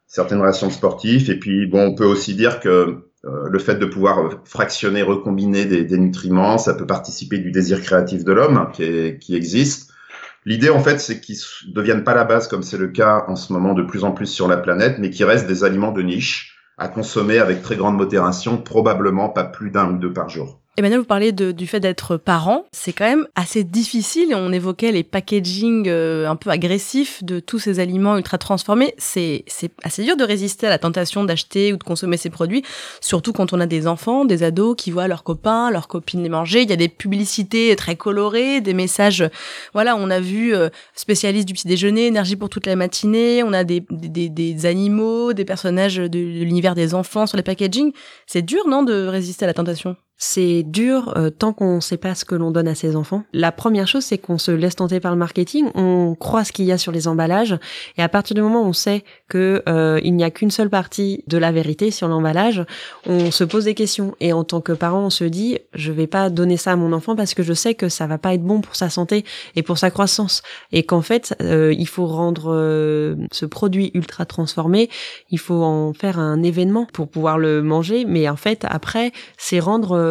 certaines 0.07 0.41
rations 0.41 0.71
sportives. 0.71 1.31
Et 1.31 1.39
puis, 1.39 1.67
bon, 1.67 1.89
on 1.89 1.95
peut 1.97 2.05
aussi 2.05 2.35
dire 2.35 2.61
que 2.61 3.08
le 3.51 3.59
fait 3.59 3.77
de 3.77 3.87
pouvoir 3.87 4.19
euh, 4.19 4.31
fractionner, 4.45 5.03
recombiner 5.03 5.65
des, 5.65 5.99
nutriments, 5.99 6.59
ça 6.59 6.75
peut 6.75 6.87
participer 6.87 7.39
du 7.39 7.51
désir 7.51 7.81
créatif 7.83 8.25
de 8.25 8.33
l'homme 8.33 8.71
qui, 8.73 9.19
qui 9.19 9.37
existe. 9.37 9.93
L'idée, 10.45 10.71
en 10.71 10.81
fait, 10.81 11.01
c'est 11.01 11.21
qu'ils 11.21 11.37
ne 11.67 11.73
deviennent 11.73 12.05
pas 12.05 12.15
la 12.15 12.25
base, 12.25 12.49
comme 12.49 12.63
c'est 12.63 12.79
le 12.79 12.89
cas 12.89 13.25
en 13.29 13.37
ce 13.37 13.53
moment 13.53 13.75
de 13.75 13.83
plus 13.83 14.05
en 14.05 14.13
plus 14.13 14.27
sur 14.27 14.49
la 14.49 14.57
planète, 14.57 14.97
mais 14.99 15.11
qui 15.11 15.25
restent 15.25 15.47
des 15.47 15.65
aliments 15.65 15.93
de 15.93 16.03
niche 16.03 16.57
à 16.79 16.89
consommer 16.89 17.39
avec 17.39 17.63
très 17.63 17.77
grande 17.77 17.97
modération, 17.97 18.57
probablement 18.57 19.29
pas 19.29 19.45
plus 19.45 19.71
d'un 19.71 19.91
ou 19.91 19.99
deux 19.99 20.13
par 20.13 20.29
jour. 20.29 20.61
Emmanuel, 20.79 21.01
vous 21.01 21.07
parlez 21.07 21.33
du 21.33 21.67
fait 21.67 21.81
d'être 21.81 22.17
parent. 22.17 22.65
C'est 22.71 22.93
quand 22.93 23.05
même 23.05 23.27
assez 23.35 23.65
difficile. 23.65 24.33
On 24.33 24.53
évoquait 24.53 24.93
les 24.93 25.03
packaging 25.03 25.89
euh, 25.89 26.29
un 26.29 26.37
peu 26.37 26.51
agressifs 26.51 27.25
de 27.25 27.41
tous 27.41 27.59
ces 27.59 27.81
aliments 27.81 28.17
ultra 28.17 28.39
transformés. 28.39 28.95
C'est 28.97 29.45
assez 29.83 30.05
dur 30.05 30.17
de 30.17 30.23
résister 30.23 30.69
à 30.69 30.71
la 30.71 30.79
tentation 30.79 31.25
d'acheter 31.25 31.73
ou 31.73 31.79
de 31.79 31.83
consommer 31.83 32.17
ces 32.17 32.31
produits, 32.31 32.63
surtout 33.01 33.33
quand 33.33 33.53
on 33.53 33.59
a 33.59 33.67
des 33.67 33.89
enfants, 33.89 34.25
des 34.25 34.45
ados 34.45 34.77
qui 34.79 34.93
voient 34.93 35.09
leurs 35.09 35.25
copains, 35.25 35.73
leurs 35.73 35.89
copines 35.89 36.23
les 36.23 36.29
manger. 36.29 36.63
Il 36.63 36.71
y 36.71 36.73
a 36.73 36.77
des 36.77 36.89
publicités 36.89 37.75
très 37.75 37.97
colorées, 37.97 38.61
des 38.61 38.73
messages. 38.73 39.29
Voilà, 39.73 39.97
on 39.97 40.11
a 40.11 40.21
vu 40.21 40.55
euh, 40.55 40.69
spécialistes 40.95 41.49
du 41.49 41.55
petit 41.55 41.67
déjeuner, 41.67 42.07
énergie 42.07 42.37
pour 42.37 42.51
toute 42.51 42.67
la 42.69 42.77
matinée. 42.77 43.43
On 43.43 43.53
a 43.53 43.65
des, 43.65 43.83
des, 43.91 44.29
des 44.29 44.65
animaux, 44.65 45.33
des 45.33 45.45
personnages 45.45 45.97
de 45.97 46.19
l'univers 46.21 46.77
des 46.77 46.95
enfants 46.95 47.27
sur 47.27 47.37
les 47.37 47.43
packaging. 47.43 47.91
C'est 48.29 48.43
dur, 48.43 48.69
non, 48.69 48.85
de 48.85 49.09
résister 49.09 49.45
à 49.45 49.49
la 49.49 49.55
tentation? 49.55 49.97
C'est 50.19 50.65
dur 50.65 51.15
euh, 51.17 51.31
tant 51.31 51.53
qu'on 51.53 51.77
ne 51.77 51.81
sait 51.81 51.97
pas 51.97 52.15
ce 52.15 52.25
que 52.25 52.35
l'on 52.35 52.51
donne 52.51 52.69
à 52.69 52.75
ses 52.75 52.97
enfants. 52.97 53.23
La 53.33 53.53
première 53.53 53.87
chose, 53.87 54.05
c'est 54.05 54.19
qu'on 54.19 54.37
se 54.37 54.51
laisse 54.51 54.77
tenter 54.77 54.99
par 55.01 55.13
le 55.13 55.19
marketing, 55.19 55.71
on 55.75 56.17
croit 56.19 56.45
ce 56.45 56.53
qu'il 56.53 56.65
y 56.65 56.73
a 56.73 56.79
sur 56.79 56.93
les 56.93 57.07
emballages, 57.07 57.57
et 57.97 58.03
à 58.03 58.09
partir 58.09 58.35
du 58.35 58.43
moment 58.43 58.63
où 58.63 58.67
on 58.67 58.73
sait 58.73 59.05
que 59.29 59.63
euh, 59.69 60.01
il 60.03 60.15
n'y 60.15 60.25
a 60.25 60.31
qu'une 60.31 60.51
seule 60.51 60.71
partie 60.71 61.23
de 61.29 61.39
la 61.39 61.53
vérité 61.53 61.91
sur 61.91 62.09
l'emballage, 62.09 62.65
on 63.07 63.31
se 63.31 63.45
pose 63.45 63.65
des 63.65 63.75
questions. 63.75 64.15
Et 64.21 64.33
en 64.33 64.43
tant 64.43 64.61
que 64.61 64.73
parent, 64.73 65.05
on 65.05 65.11
se 65.11 65.25
dit, 65.25 65.59
je 65.73 65.93
vais 65.93 66.07
pas 66.09 66.31
donner 66.31 66.57
ça 66.57 66.73
à 66.73 66.77
mon 66.77 66.93
enfant 66.93 67.15
parce 67.15 67.35
que 67.35 67.43
je 67.43 67.53
sais 67.53 67.75
que 67.75 67.89
ça 67.89 68.07
va 68.07 68.19
pas 68.19 68.35
être 68.35 68.43
bon 68.43 68.61
pour 68.61 68.75
sa 68.75 68.91
santé 68.91 69.25
et 69.55 69.63
pour 69.63 69.79
sa 69.79 69.91
croissance, 69.91 70.43
et 70.73 70.83
qu'en 70.83 71.03
fait, 71.03 71.37
euh, 71.43 71.73
il 71.79 71.87
faut 71.87 72.07
rendre 72.07 72.49
ce 73.31 73.47
produit 73.47 73.93
ultra 73.95 74.27
transformé, 74.27 74.91
il 75.31 75.39
faut 75.39 75.63
en 75.63 75.93
faire 75.93 76.19
un 76.19 76.43
événement 76.43 76.87
pour 76.93 77.09
pouvoir 77.09 77.39
le 77.39 77.63
manger, 77.63 78.05
mais 78.05 78.29
en 78.29 78.37
fait, 78.37 78.67
après, 78.69 79.13
c'est 79.37 79.61
rendre 79.61 79.93
euh, 79.93 80.08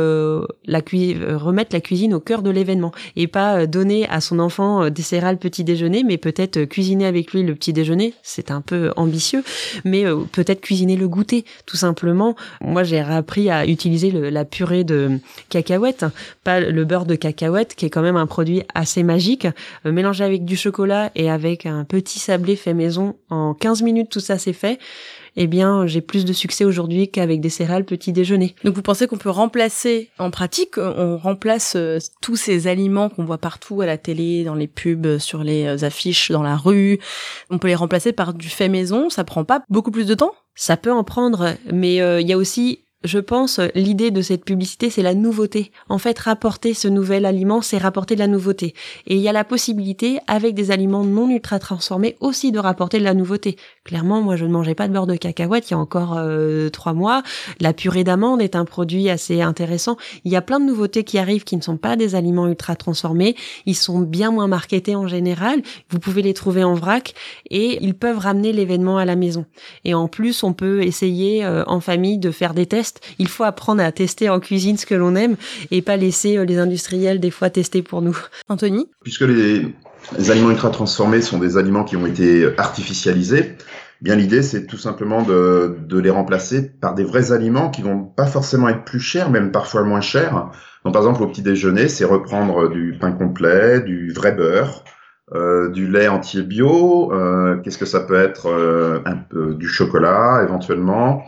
la 0.66 0.82
euh, 0.94 1.38
remettre 1.38 1.74
la 1.74 1.82
cuisine 1.82 2.14
au 2.14 2.20
cœur 2.20 2.42
de 2.42 2.50
l'événement 2.50 2.92
et 3.16 3.28
pas 3.28 3.60
euh, 3.60 3.66
donner 3.66 4.08
à 4.10 4.22
son 4.22 4.40
enfant 4.40 4.90
des 4.90 5.02
céréales 5.02 5.38
petit 5.38 5.64
déjeuner, 5.64 6.04
mais 6.04 6.18
peut-être 6.18 6.66
cuisiner 6.66 7.06
avec 7.06 7.34
lui 7.34 7.44
le 7.44 7.56
petit 7.56 7.74
déjeuner. 7.74 8.14
C'est 8.24 8.52
un 8.52 8.62
peu 8.62 8.92
ambitieux, 8.96 9.44
mais 9.86 10.06
peut-être 10.32 10.62
cuisiner 10.62 10.96
le 10.96 11.08
goûter, 11.08 11.46
tout 11.66 11.78
simplement. 11.78 12.36
Moi, 12.62 12.84
j'ai 12.84 13.00
appris 13.00 13.50
à 13.50 13.66
utiliser 13.66 14.12
la 14.12 14.46
purée 14.46 14.84
de 14.84 15.20
cacahuètes, 15.50 16.06
pas 16.44 16.60
le 16.60 16.86
beurre 16.86 17.06
de 17.06 17.16
cacahuète, 17.16 17.76
qui 17.76 17.86
est 17.86 17.90
quand 17.90 18.02
même 18.02 18.18
un 18.18 18.28
produit 18.28 18.64
assez 18.74 19.04
magique, 19.04 19.48
mélangé 19.86 20.24
avec 20.24 20.46
du 20.46 20.56
chocolat 20.56 21.12
et 21.16 21.30
avec 21.30 21.66
un 21.66 21.84
petit 21.84 22.20
sablé 22.20 22.56
fait 22.56 22.74
maison. 22.74 23.16
En 23.30 23.54
15 23.54 23.82
minutes, 23.82 24.10
tout 24.10 24.20
ça 24.20 24.38
c'est 24.38 24.54
fait 24.54 24.80
eh 25.38 25.48
bien, 25.48 25.86
j'ai 25.86 26.02
plus 26.02 26.26
de 26.26 26.34
succès 26.34 26.66
aujourd'hui 26.66 27.10
qu'avec 27.10 27.40
des 27.40 27.50
céréales 27.50 27.86
petit 27.86 28.12
déjeuner. 28.12 28.56
Donc, 28.64 28.76
vous 28.76 28.82
pensez 28.82 29.08
qu'on 29.08 29.18
peut 29.18 29.30
remplacer, 29.30 30.10
en 30.18 30.32
pratique, 30.32 30.78
on 30.78 31.18
remplace 31.18 31.74
euh, 31.76 32.00
tous 32.22 32.36
ces 32.36 32.68
aliments 32.68 33.10
qu'on 33.10 33.24
voit 33.24 33.38
partout 33.38 33.82
à 33.82 33.86
la 33.86 33.98
télé, 33.98 34.44
dans 34.44 34.56
les 34.56 34.68
pubs, 34.68 35.20
sur 35.20 35.44
les 35.44 35.66
euh, 35.66 35.86
affiches, 35.86 36.32
dans 36.32 36.44
la 36.44 36.58
rue, 36.58 37.00
on 37.52 37.60
peut 37.60 37.68
les 37.68 37.76
remplacer 37.76 38.14
par 38.14 38.34
du 38.34 38.50
fait 38.50 38.68
maison, 38.68 39.10
ça 39.10 39.24
prend 39.24 39.46
pas 39.46 39.62
beaucoup 39.70 39.92
plus 39.92 40.08
de 40.08 40.16
temps? 40.16 40.34
Ça 40.56 40.76
peut 40.76 40.92
en 40.92 41.04
prendre, 41.04 41.54
mais 41.72 42.02
euh, 42.02 42.20
il 42.20 42.28
y 42.28 42.34
a 42.34 42.38
aussi 42.38 42.80
je 43.08 43.20
pense, 43.20 43.60
l'idée 43.74 44.12
de 44.12 44.22
cette 44.22 44.46
publicité, 44.46 44.90
c'est 44.90 45.02
la 45.02 45.16
nouveauté. 45.16 45.72
En 45.90 45.98
fait, 45.98 46.20
rapporter 46.20 46.74
ce 46.74 46.88
nouvel 46.88 47.26
aliment, 47.26 47.62
c'est 47.62 47.78
rapporter 47.78 48.16
de 48.16 48.20
la 48.20 48.28
nouveauté. 48.28 48.74
Et 49.08 49.16
il 49.16 49.22
y 49.22 49.30
a 49.30 49.32
la 49.32 49.44
possibilité, 49.44 50.20
avec 50.28 50.54
des 50.54 50.72
aliments 50.72 51.04
non 51.04 51.30
ultra 51.30 51.58
transformés, 51.58 52.18
aussi 52.20 52.52
de 52.52 52.60
rapporter 52.60 53.00
de 53.00 53.04
la 53.04 53.14
nouveauté. 53.14 53.56
Clairement, 53.86 54.22
moi, 54.22 54.36
je 54.36 54.46
ne 54.46 54.52
mangeais 54.52 54.76
pas 54.76 54.88
de 54.88 54.94
beurre 54.94 55.08
de 55.08 55.16
cacahuète 55.16 55.70
il 55.70 55.72
y 55.72 55.76
a 55.76 55.80
encore 55.80 56.16
euh, 56.18 56.70
trois 56.70 56.94
mois. 56.94 57.24
La 57.60 57.74
purée 57.74 58.04
d'amande 58.04 58.42
est 58.42 58.56
un 58.56 58.66
produit 58.66 59.10
assez 59.10 59.42
intéressant. 59.42 59.98
Il 60.26 60.32
y 60.32 60.36
a 60.36 60.42
plein 60.42 60.60
de 60.60 60.66
nouveautés 60.66 61.04
qui 61.04 61.18
arrivent 61.18 61.46
qui 61.46 61.56
ne 61.56 61.62
sont 61.62 61.78
pas 61.78 61.96
des 61.96 62.16
aliments 62.16 62.48
ultra 62.48 62.76
transformés. 62.76 63.36
Ils 63.66 63.76
sont 63.76 64.00
bien 64.00 64.32
moins 64.32 64.48
marketés 64.48 64.96
en 64.96 65.08
général. 65.08 65.62
Vous 65.90 66.00
pouvez 66.00 66.22
les 66.22 66.34
trouver 66.34 66.64
en 66.64 66.74
vrac 66.74 67.14
et 67.50 67.80
ils 67.82 67.96
peuvent 67.96 68.20
ramener 68.20 68.52
l'événement 68.52 68.98
à 68.98 69.06
la 69.06 69.16
maison. 69.16 69.46
Et 69.86 69.94
en 69.94 70.08
plus, 70.08 70.44
on 70.44 70.54
peut 70.54 70.82
essayer 70.84 71.46
euh, 71.46 71.64
en 71.68 71.80
famille 71.80 72.18
de 72.18 72.32
faire 72.32 72.54
des 72.54 72.66
tests 72.66 72.97
Il 73.20 73.28
faut 73.28 73.44
apprendre 73.44 73.82
à 73.82 73.92
tester 73.92 74.30
en 74.30 74.40
cuisine 74.40 74.78
ce 74.78 74.86
que 74.86 74.96
l'on 74.96 75.16
aime 75.16 75.36
et 75.72 75.82
pas 75.82 75.98
laisser 75.98 76.44
les 76.46 76.58
industriels 76.58 77.20
des 77.20 77.32
fois 77.32 77.50
tester 77.50 77.82
pour 77.82 78.02
nous. 78.02 78.18
Anthony? 78.50 78.90
Puisque 79.04 79.22
les, 79.22 79.74
aliments 80.30 80.52
ultra 80.52 80.70
transformés 80.70 81.22
sont 81.22 81.40
des 81.40 81.58
aliments 81.58 81.84
qui 81.84 81.96
ont 81.96 82.06
été 82.06 82.48
artificialisés, 82.58 83.58
bien 84.02 84.16
l'idée 84.16 84.42
c'est 84.42 84.66
tout 84.66 84.78
simplement 84.78 85.24
de, 85.24 85.78
les 85.92 86.10
remplacer 86.10 86.70
par 86.70 86.96
des 86.96 87.04
vrais 87.04 87.32
aliments 87.32 87.70
qui 87.70 87.82
vont 87.82 88.04
pas 88.04 88.28
forcément 88.28 88.70
être 88.70 88.84
plus 88.84 89.00
chers, 89.00 89.30
même 89.30 89.52
parfois 89.52 89.84
moins 89.84 90.02
chers. 90.02 90.50
Donc 90.86 90.94
par 90.94 91.02
exemple 91.02 91.24
au 91.24 91.28
petit 91.28 91.42
déjeuner, 91.42 91.88
c'est 91.88 92.06
reprendre 92.06 92.70
du 92.70 92.98
pain 93.00 93.12
complet, 93.12 93.82
du 93.82 94.14
vrai 94.14 94.32
beurre, 94.32 94.84
euh, 95.36 95.70
du 95.70 95.88
lait 95.88 96.08
entier 96.08 96.42
bio, 96.42 97.12
euh, 97.12 97.58
qu'est-ce 97.58 97.78
que 97.78 97.86
ça 97.86 98.00
peut 98.00 98.16
être 98.16 98.48
euh, 98.48 99.02
un 99.06 99.18
peu 99.18 99.56
du 99.56 99.68
chocolat 99.68 100.42
éventuellement. 100.44 101.26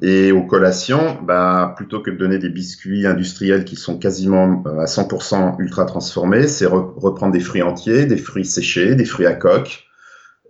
Et 0.00 0.30
aux 0.30 0.44
collations, 0.44 1.18
bah, 1.22 1.74
plutôt 1.76 2.00
que 2.00 2.10
de 2.10 2.16
donner 2.16 2.38
des 2.38 2.50
biscuits 2.50 3.06
industriels 3.06 3.64
qui 3.64 3.76
sont 3.76 3.98
quasiment 3.98 4.62
à 4.64 4.84
100% 4.84 5.56
ultra 5.58 5.84
transformés, 5.86 6.46
c'est 6.46 6.66
reprendre 6.66 7.32
des 7.32 7.40
fruits 7.40 7.62
entiers, 7.62 8.06
des 8.06 8.16
fruits 8.16 8.44
séchés, 8.44 8.94
des 8.94 9.04
fruits 9.04 9.26
à 9.26 9.34
coque 9.34 9.84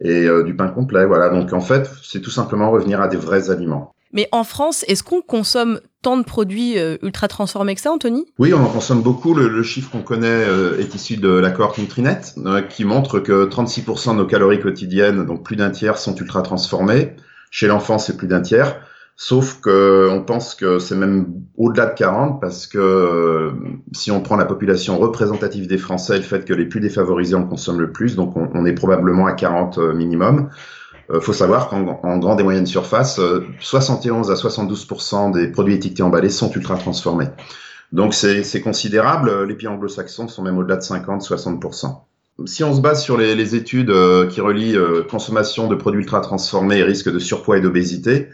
et 0.00 0.28
du 0.44 0.54
pain 0.54 0.68
complet. 0.68 1.06
Voilà. 1.06 1.30
Donc 1.30 1.54
en 1.54 1.60
fait, 1.60 1.90
c'est 2.02 2.20
tout 2.20 2.30
simplement 2.30 2.70
revenir 2.70 3.00
à 3.00 3.08
des 3.08 3.16
vrais 3.16 3.48
aliments. 3.48 3.94
Mais 4.12 4.28
en 4.32 4.44
France, 4.44 4.84
est-ce 4.88 5.02
qu'on 5.02 5.20
consomme 5.20 5.80
tant 6.00 6.16
de 6.16 6.22
produits 6.22 6.78
euh, 6.78 6.96
ultra 7.02 7.28
transformés 7.28 7.74
que 7.74 7.80
ça, 7.80 7.92
Anthony? 7.92 8.26
Oui, 8.38 8.54
on 8.54 8.62
en 8.62 8.68
consomme 8.68 9.02
beaucoup. 9.02 9.34
Le, 9.34 9.62
chiffre 9.62 9.90
qu'on 9.90 10.02
connaît 10.02 10.26
euh, 10.26 10.78
est 10.78 10.94
issu 10.94 11.18
de 11.18 11.28
la 11.28 11.50
cohorte 11.50 11.78
Nutrinet, 11.78 12.20
euh, 12.38 12.62
qui 12.62 12.84
montre 12.84 13.20
que 13.20 13.46
36% 13.46 14.12
de 14.12 14.16
nos 14.16 14.26
calories 14.26 14.60
quotidiennes, 14.60 15.26
donc 15.26 15.44
plus 15.44 15.56
d'un 15.56 15.70
tiers, 15.70 15.98
sont 15.98 16.14
ultra 16.14 16.42
transformées. 16.42 17.16
Chez 17.50 17.66
l'enfant, 17.66 17.98
c'est 17.98 18.16
plus 18.16 18.28
d'un 18.28 18.40
tiers. 18.40 18.80
Sauf 19.20 19.60
que 19.60 20.08
on 20.12 20.22
pense 20.22 20.54
que 20.54 20.78
c'est 20.78 20.94
même 20.94 21.42
au-delà 21.56 21.86
de 21.86 21.94
40 21.94 22.40
parce 22.40 22.68
que 22.68 23.50
si 23.90 24.12
on 24.12 24.20
prend 24.20 24.36
la 24.36 24.44
population 24.44 24.96
représentative 24.96 25.66
des 25.66 25.76
Français, 25.76 26.18
le 26.18 26.22
fait 26.22 26.44
que 26.44 26.54
les 26.54 26.66
plus 26.66 26.78
défavorisés 26.78 27.34
en 27.34 27.42
consomment 27.42 27.80
le 27.80 27.90
plus, 27.90 28.14
donc 28.14 28.36
on, 28.36 28.64
est 28.64 28.74
probablement 28.74 29.26
à 29.26 29.32
40 29.32 29.78
minimum. 29.78 30.50
Euh, 31.10 31.20
faut 31.20 31.32
savoir 31.32 31.68
qu'en 31.68 32.18
grande 32.18 32.40
et 32.40 32.44
moyenne 32.44 32.64
surface, 32.66 33.20
71 33.58 34.30
euh, 34.30 34.32
à 34.32 34.36
72% 34.36 35.32
des 35.32 35.48
produits 35.48 35.74
étiquetés 35.74 36.04
emballés 36.04 36.30
sont 36.30 36.52
ultra 36.52 36.76
transformés. 36.76 37.26
Donc 37.90 38.14
c'est 38.14 38.60
considérable. 38.60 39.42
Les 39.48 39.54
pays 39.56 39.66
anglo-saxons 39.66 40.28
sont 40.28 40.42
même 40.44 40.58
au-delà 40.58 40.76
de 40.76 40.82
50-60%. 40.82 42.02
Si 42.46 42.62
on 42.62 42.72
se 42.72 42.80
base 42.80 43.02
sur 43.02 43.16
les, 43.16 43.34
les 43.34 43.56
études 43.56 43.90
euh, 43.90 44.28
qui 44.28 44.40
relient 44.40 44.78
consommation 45.10 45.66
de 45.66 45.74
produits 45.74 46.02
ultra 46.02 46.20
transformés 46.20 46.78
et 46.78 46.84
risque 46.84 47.10
de 47.10 47.18
surpoids 47.18 47.58
et 47.58 47.60
d'obésité, 47.60 48.28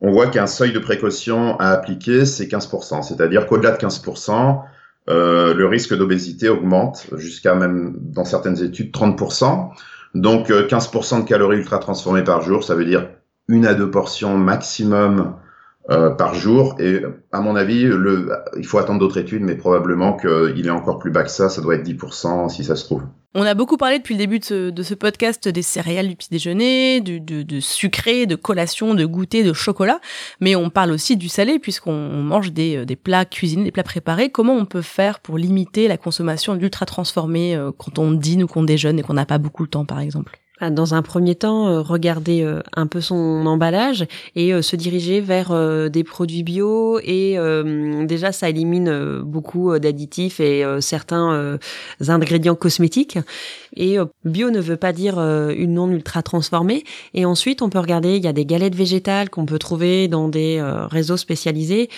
on 0.00 0.12
voit 0.12 0.28
qu'un 0.28 0.46
seuil 0.46 0.72
de 0.72 0.78
précaution 0.78 1.58
à 1.58 1.68
appliquer, 1.68 2.24
c'est 2.24 2.46
15%. 2.46 3.02
C'est-à-dire 3.02 3.46
qu'au-delà 3.46 3.72
de 3.72 3.76
15%, 3.76 4.62
euh, 5.08 5.54
le 5.54 5.66
risque 5.66 5.94
d'obésité 5.96 6.48
augmente 6.48 7.06
jusqu'à 7.16 7.54
même, 7.54 7.94
dans 7.98 8.24
certaines 8.24 8.62
études, 8.62 8.92
30%. 8.92 9.70
Donc 10.14 10.50
15% 10.50 11.18
euh, 11.18 11.22
de 11.22 11.28
calories 11.28 11.58
ultra 11.58 11.78
transformées 11.78 12.24
par 12.24 12.42
jour, 12.42 12.64
ça 12.64 12.74
veut 12.74 12.84
dire 12.84 13.08
une 13.48 13.66
à 13.66 13.74
deux 13.74 13.90
portions 13.90 14.36
maximum 14.36 15.34
euh, 15.88 16.10
par 16.10 16.34
jour. 16.34 16.76
Et 16.78 17.00
à 17.32 17.40
mon 17.40 17.56
avis, 17.56 17.84
le, 17.84 18.30
il 18.58 18.66
faut 18.66 18.78
attendre 18.78 19.00
d'autres 19.00 19.18
études, 19.18 19.42
mais 19.42 19.54
probablement 19.54 20.14
qu'il 20.14 20.66
est 20.66 20.70
encore 20.70 20.98
plus 20.98 21.10
bas 21.10 21.22
que 21.22 21.30
ça. 21.30 21.48
Ça 21.48 21.62
doit 21.62 21.74
être 21.74 21.88
10% 21.88 22.50
si 22.50 22.64
ça 22.64 22.76
se 22.76 22.84
trouve. 22.84 23.02
On 23.34 23.42
a 23.42 23.54
beaucoup 23.54 23.76
parlé 23.76 23.98
depuis 23.98 24.14
le 24.14 24.18
début 24.18 24.40
de 24.40 24.82
ce, 24.82 24.94
podcast 24.94 25.48
des 25.48 25.62
céréales 25.62 26.08
du 26.08 26.16
petit 26.16 26.28
déjeuner, 26.30 27.00
du, 27.00 27.20
de, 27.20 27.42
de, 27.42 27.60
sucré, 27.60 28.26
de 28.26 28.34
collation, 28.34 28.94
de 28.94 29.06
goûter, 29.06 29.42
de 29.42 29.52
chocolat, 29.52 30.00
mais 30.40 30.54
on 30.54 30.68
parle 30.68 30.90
aussi 30.90 31.16
du 31.16 31.28
salé 31.28 31.58
puisqu'on 31.58 32.22
mange 32.22 32.52
des, 32.52 32.84
des, 32.84 32.96
plats 32.96 33.24
cuisinés, 33.24 33.64
des 33.64 33.70
plats 33.70 33.82
préparés. 33.82 34.30
Comment 34.30 34.54
on 34.54 34.66
peut 34.66 34.82
faire 34.82 35.20
pour 35.20 35.38
limiter 35.38 35.88
la 35.88 35.96
consommation 35.96 36.56
d'ultra 36.56 36.86
transformés 36.86 37.54
euh, 37.54 37.70
quand 37.76 37.98
on 37.98 38.10
dîne 38.10 38.42
ou 38.42 38.46
qu'on 38.48 38.64
déjeune 38.64 38.98
et 38.98 39.02
qu'on 39.02 39.14
n'a 39.14 39.26
pas 39.26 39.38
beaucoup 39.38 39.64
de 39.64 39.70
temps 39.70 39.84
par 39.84 40.00
exemple? 40.00 40.38
Dans 40.68 40.92
un 40.94 41.02
premier 41.02 41.34
temps, 41.34 41.68
euh, 41.68 41.80
regarder 41.80 42.42
euh, 42.42 42.60
un 42.76 42.86
peu 42.86 43.00
son 43.00 43.46
emballage 43.46 44.06
et 44.36 44.52
euh, 44.52 44.60
se 44.60 44.76
diriger 44.76 45.20
vers 45.20 45.50
des 45.90 46.04
produits 46.04 46.42
bio 46.42 47.00
et 47.00 47.36
déjà 48.06 48.32
ça 48.32 48.48
élimine 48.48 49.20
beaucoup 49.22 49.78
d'additifs 49.78 50.40
et 50.40 50.64
certains 50.80 51.58
ingrédients 52.08 52.54
cosmétiques. 52.54 53.18
Et 53.76 53.96
bio 54.24 54.50
ne 54.50 54.60
veut 54.60 54.76
pas 54.76 54.92
dire 54.92 55.18
une 55.18 55.74
non 55.74 55.90
ultra 55.90 56.22
transformée. 56.22 56.84
Et 57.14 57.24
ensuite, 57.24 57.62
on 57.62 57.68
peut 57.68 57.78
regarder, 57.78 58.16
il 58.16 58.24
y 58.24 58.28
a 58.28 58.32
des 58.32 58.44
galettes 58.44 58.74
végétales 58.74 59.30
qu'on 59.30 59.46
peut 59.46 59.58
trouver 59.58 60.08
dans 60.08 60.28
des 60.28 60.60
réseaux 60.90 61.16
spécialisés 61.16 61.88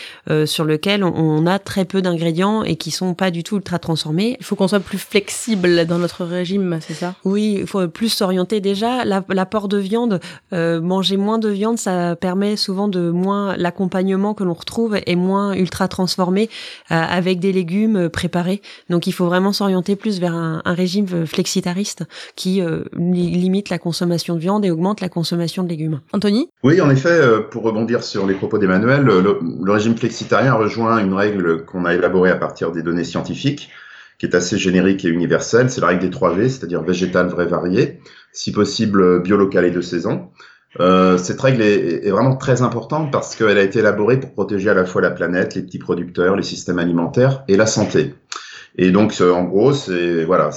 sur 0.45 0.65
lesquels 0.65 1.05
on 1.05 1.47
a 1.47 1.59
très 1.59 1.85
peu 1.85 2.03
d'ingrédients 2.03 2.63
et 2.63 2.77
qui 2.77 2.91
sont 2.91 3.15
pas 3.15 3.31
du 3.31 3.43
tout 3.43 3.57
ultra 3.57 3.79
transformés. 3.79 4.37
Il 4.41 4.45
faut 4.45 4.57
qu'on 4.57 4.69
soit 4.69 4.81
plus 4.81 4.99
flexible 4.99 5.87
dans 5.87 5.99
notre 5.99 6.25
régime, 6.25 6.79
c'est 6.87 6.95
ça? 6.95 7.15
Oui, 7.25 7.59
il 7.61 7.67
faut 7.67 7.87
plus 7.89 8.09
s'orienter 8.09 8.52
déjà 8.61 9.05
l'apport 9.05 9.69
de 9.69 9.77
viande. 9.77 10.21
Euh, 10.53 10.81
manger 10.81 11.17
moins 11.17 11.39
de 11.39 11.49
viande, 11.49 11.79
ça 11.79 12.17
permet 12.17 12.57
souvent 12.57 12.89
de 12.89 13.11
moins 13.11 13.57
l'accompagnement 13.57 14.35
que 14.35 14.45
l'on 14.45 14.55
retrouve 14.55 14.97
est 15.07 15.17
moins 15.17 15.55
ultra 15.55 15.89
transformé 15.89 16.51
euh, 16.91 16.95
avec 16.95 17.41
des 17.41 17.53
légumes 17.53 17.97
euh, 17.97 18.09
préparés. 18.09 18.63
Donc 18.91 19.07
il 19.07 19.13
faut 19.13 19.27
vraiment 19.27 19.53
s'orienter 19.53 19.97
plus 19.97 20.21
vers 20.21 20.35
un, 20.35 20.63
régime 20.65 21.27
flexitariste 21.27 22.05
qui 22.35 22.63
limite 22.95 23.69
la 23.69 23.79
consommation 23.79 24.35
de 24.35 24.41
viande 24.41 24.65
et 24.65 24.71
augmente 24.71 25.01
la 25.01 25.09
consommation 25.09 25.63
de 25.63 25.69
légumes. 25.69 26.01
Anthony? 26.13 26.49
Oui, 26.63 26.81
en 26.81 26.89
effet, 26.89 27.21
pour 27.51 27.63
rebondir 27.63 28.03
sur 28.03 28.27
les 28.27 28.35
propos 28.35 28.59
d'Emmanuel, 28.59 29.03
le, 29.03 29.39
le 29.63 29.73
régime 29.73 29.97
flexitarien 29.97 30.55
rejoint 30.55 30.99
une 30.99 31.15
règle 31.15 31.65
qu'on 31.65 31.85
a 31.85 31.95
élaborée 31.95 32.31
à 32.31 32.37
partir 32.37 32.73
des 32.73 32.83
données 32.83 33.05
scientifiques 33.05 33.71
qui 34.23 34.27
est 34.27 34.37
assez 34.37 34.57
générique 34.57 35.05
et 35.05 35.09
universelle. 35.09 35.69
C'est 35.69 35.81
la 35.81 35.89
règle 35.89 36.03
des 36.03 36.11
3 36.11 36.35
V, 36.35 36.49
c'est-à-dire 36.49 36.81
végétal, 36.81 37.27
vrai, 37.27 37.45
varié 37.45 37.99
si 38.33 38.53
possible 38.53 39.21
bio, 39.21 39.37
local 39.37 39.65
et 39.65 39.73
de 39.73 39.81
saison. 39.81 40.29
Euh, 40.79 41.19
cette 41.19 41.41
règle 41.41 41.61
est, 41.61 42.09
vraiment 42.09 42.37
très 42.37 42.63
importante 42.63 43.11
parce 43.11 43.35
qu'elle 43.35 43.59
a 43.59 43.63
été 43.63 43.81
élaborée 43.81 44.21
pour 44.21 44.33
protéger 44.33 44.71
à 44.71 44.75
la 44.75 44.85
fois 44.85 45.03
la 45.03 45.11
planète, 45.11 45.57
les 45.57 45.63
petits 45.63 45.81
producteurs, 45.81 46.37
les 46.37 46.45
systèmes 46.45 46.79
alimentaires 46.79 47.43
et 47.49 47.57
la 47.57 47.67
santé. 47.67 48.15
Et 48.79 48.93
donc, 48.93 49.21
en 49.21 49.43
gros, 49.43 49.73
c'est 49.73 50.25
voilà, 50.25 50.51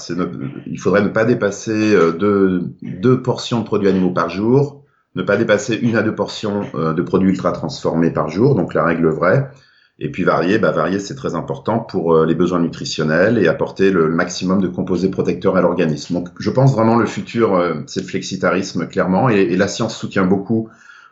il 0.67 0.80
faudrait 0.80 1.01
ne 1.01 1.10
pas 1.10 1.25
dépasser 1.25 1.95
euh, 1.95 2.12
deux, 2.12 3.21
portions 3.23 3.62
de 3.62 3.65
produits 3.65 3.89
animaux 3.89 4.12
par 4.12 4.30
jour, 4.30 4.84
ne 5.15 5.23
pas 5.23 5.38
dépasser 5.38 5.75
une 5.75 5.95
à 5.95 6.04
deux 6.04 6.13
portions 6.13 6.62
euh, 6.75 6.93
de 6.93 7.01
produits 7.01 7.32
ultra 7.32 7.51
transformés 7.51 8.12
par 8.12 8.30
jour, 8.30 8.54
donc 8.54 8.75
la 8.75 8.86
règle 8.86 9.08
vraie. 9.08 9.49
Et 9.98 10.12
puis 10.12 10.24
varier, 10.24 10.60
bah 10.60 10.72
varier 10.72 11.00
c'est 11.00 11.16
très 11.16 11.36
important 11.36 11.80
pour 11.80 12.14
euh, 12.14 12.26
les 12.26 12.36
besoins 12.36 12.60
nutritionnels 12.60 13.38
et 13.38 13.48
apporter 13.48 13.92
le 13.92 14.10
maximum 14.10 14.62
de 14.62 14.68
composés 14.68 15.10
protecteurs 15.10 15.56
à 15.56 15.62
l'organisme. 15.62 16.16
Donc 16.16 16.30
je 16.38 16.50
pense 16.50 16.74
vraiment 16.74 16.98
le 16.98 17.06
futur, 17.06 17.56
euh, 17.56 17.76
c'est 17.88 18.02
le 18.02 18.08
flexitarisme 18.08 18.88
clairement, 18.88 19.30
et, 19.30 19.56
la 19.56 19.70
science 19.70 19.98
soutient 19.98 20.26
beaucoup 20.26 20.68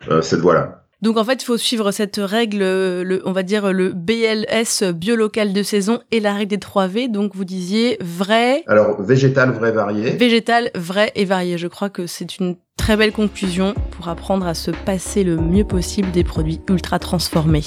euh, 0.10 0.22
cette 0.22 0.41
voie-là. 0.41 0.82
Donc 1.02 1.17
en 1.17 1.24
fait, 1.24 1.41
il 1.41 1.46
faut 1.46 1.58
suivre 1.58 1.91
cette 1.91 2.17
règle, 2.17 2.60
le, 2.60 3.22
on 3.26 3.32
va 3.32 3.43
dire 3.43 3.72
le 3.72 3.93
BLS 3.93 4.91
biolocal 4.93 5.54
de 5.54 5.63
saison 5.63 6.00
et 6.12 6.19
la 6.19 6.34
règle 6.34 6.50
des 6.50 6.60
3 6.60 6.88
V. 6.88 7.08
Donc 7.08 7.36
vous 7.36 7.46
disiez 7.46 7.98
vrai. 8.02 8.63
Alors 8.67 9.02
végétal, 9.02 9.52
vrai, 9.52 9.72
varié. 9.72 10.12
Végétal, 10.12 10.72
vrai 10.76 11.12
et 11.15 11.26
varié. 11.26 11.58
Je 11.58 11.67
crois 11.67 11.89
que 11.89 12.06
c'est 12.06 12.38
une 12.39 12.56
très 12.78 12.98
belle 12.98 13.13
conclusion 13.13 13.76
pour 13.91 14.10
apprendre 14.10 14.46
à 14.46 14.54
se 14.54 14.72
passer 14.72 15.24
le 15.24 15.38
mieux 15.38 15.65
possible 15.65 16.12
des 16.12 16.24
produits 16.26 16.60
ultra 16.69 17.00
transformés. 17.00 17.63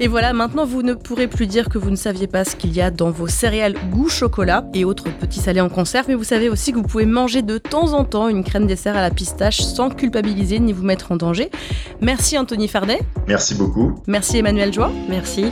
Et 0.00 0.06
voilà, 0.06 0.32
maintenant 0.32 0.64
vous 0.64 0.82
ne 0.82 0.94
pourrez 0.94 1.26
plus 1.26 1.48
dire 1.48 1.68
que 1.68 1.76
vous 1.76 1.90
ne 1.90 1.96
saviez 1.96 2.28
pas 2.28 2.44
ce 2.44 2.54
qu'il 2.54 2.72
y 2.72 2.80
a 2.80 2.90
dans 2.90 3.10
vos 3.10 3.26
céréales 3.26 3.74
goût 3.90 4.08
chocolat 4.08 4.64
et 4.72 4.84
autres 4.84 5.10
petits 5.10 5.40
salés 5.40 5.60
en 5.60 5.68
conserve, 5.68 6.06
mais 6.08 6.14
vous 6.14 6.24
savez 6.24 6.48
aussi 6.48 6.70
que 6.70 6.76
vous 6.76 6.84
pouvez 6.84 7.06
manger 7.06 7.42
de 7.42 7.58
temps 7.58 7.94
en 7.94 8.04
temps 8.04 8.28
une 8.28 8.44
crème 8.44 8.66
dessert 8.66 8.96
à 8.96 9.02
la 9.02 9.10
pistache 9.10 9.60
sans 9.60 9.90
culpabiliser 9.90 10.60
ni 10.60 10.72
vous 10.72 10.84
mettre 10.84 11.10
en 11.10 11.16
danger. 11.16 11.50
Merci 12.00 12.38
Anthony 12.38 12.68
Fardet. 12.68 13.00
Merci 13.26 13.56
beaucoup. 13.56 14.00
Merci 14.06 14.38
Emmanuel 14.38 14.72
Joie. 14.72 14.92
Merci. 15.08 15.46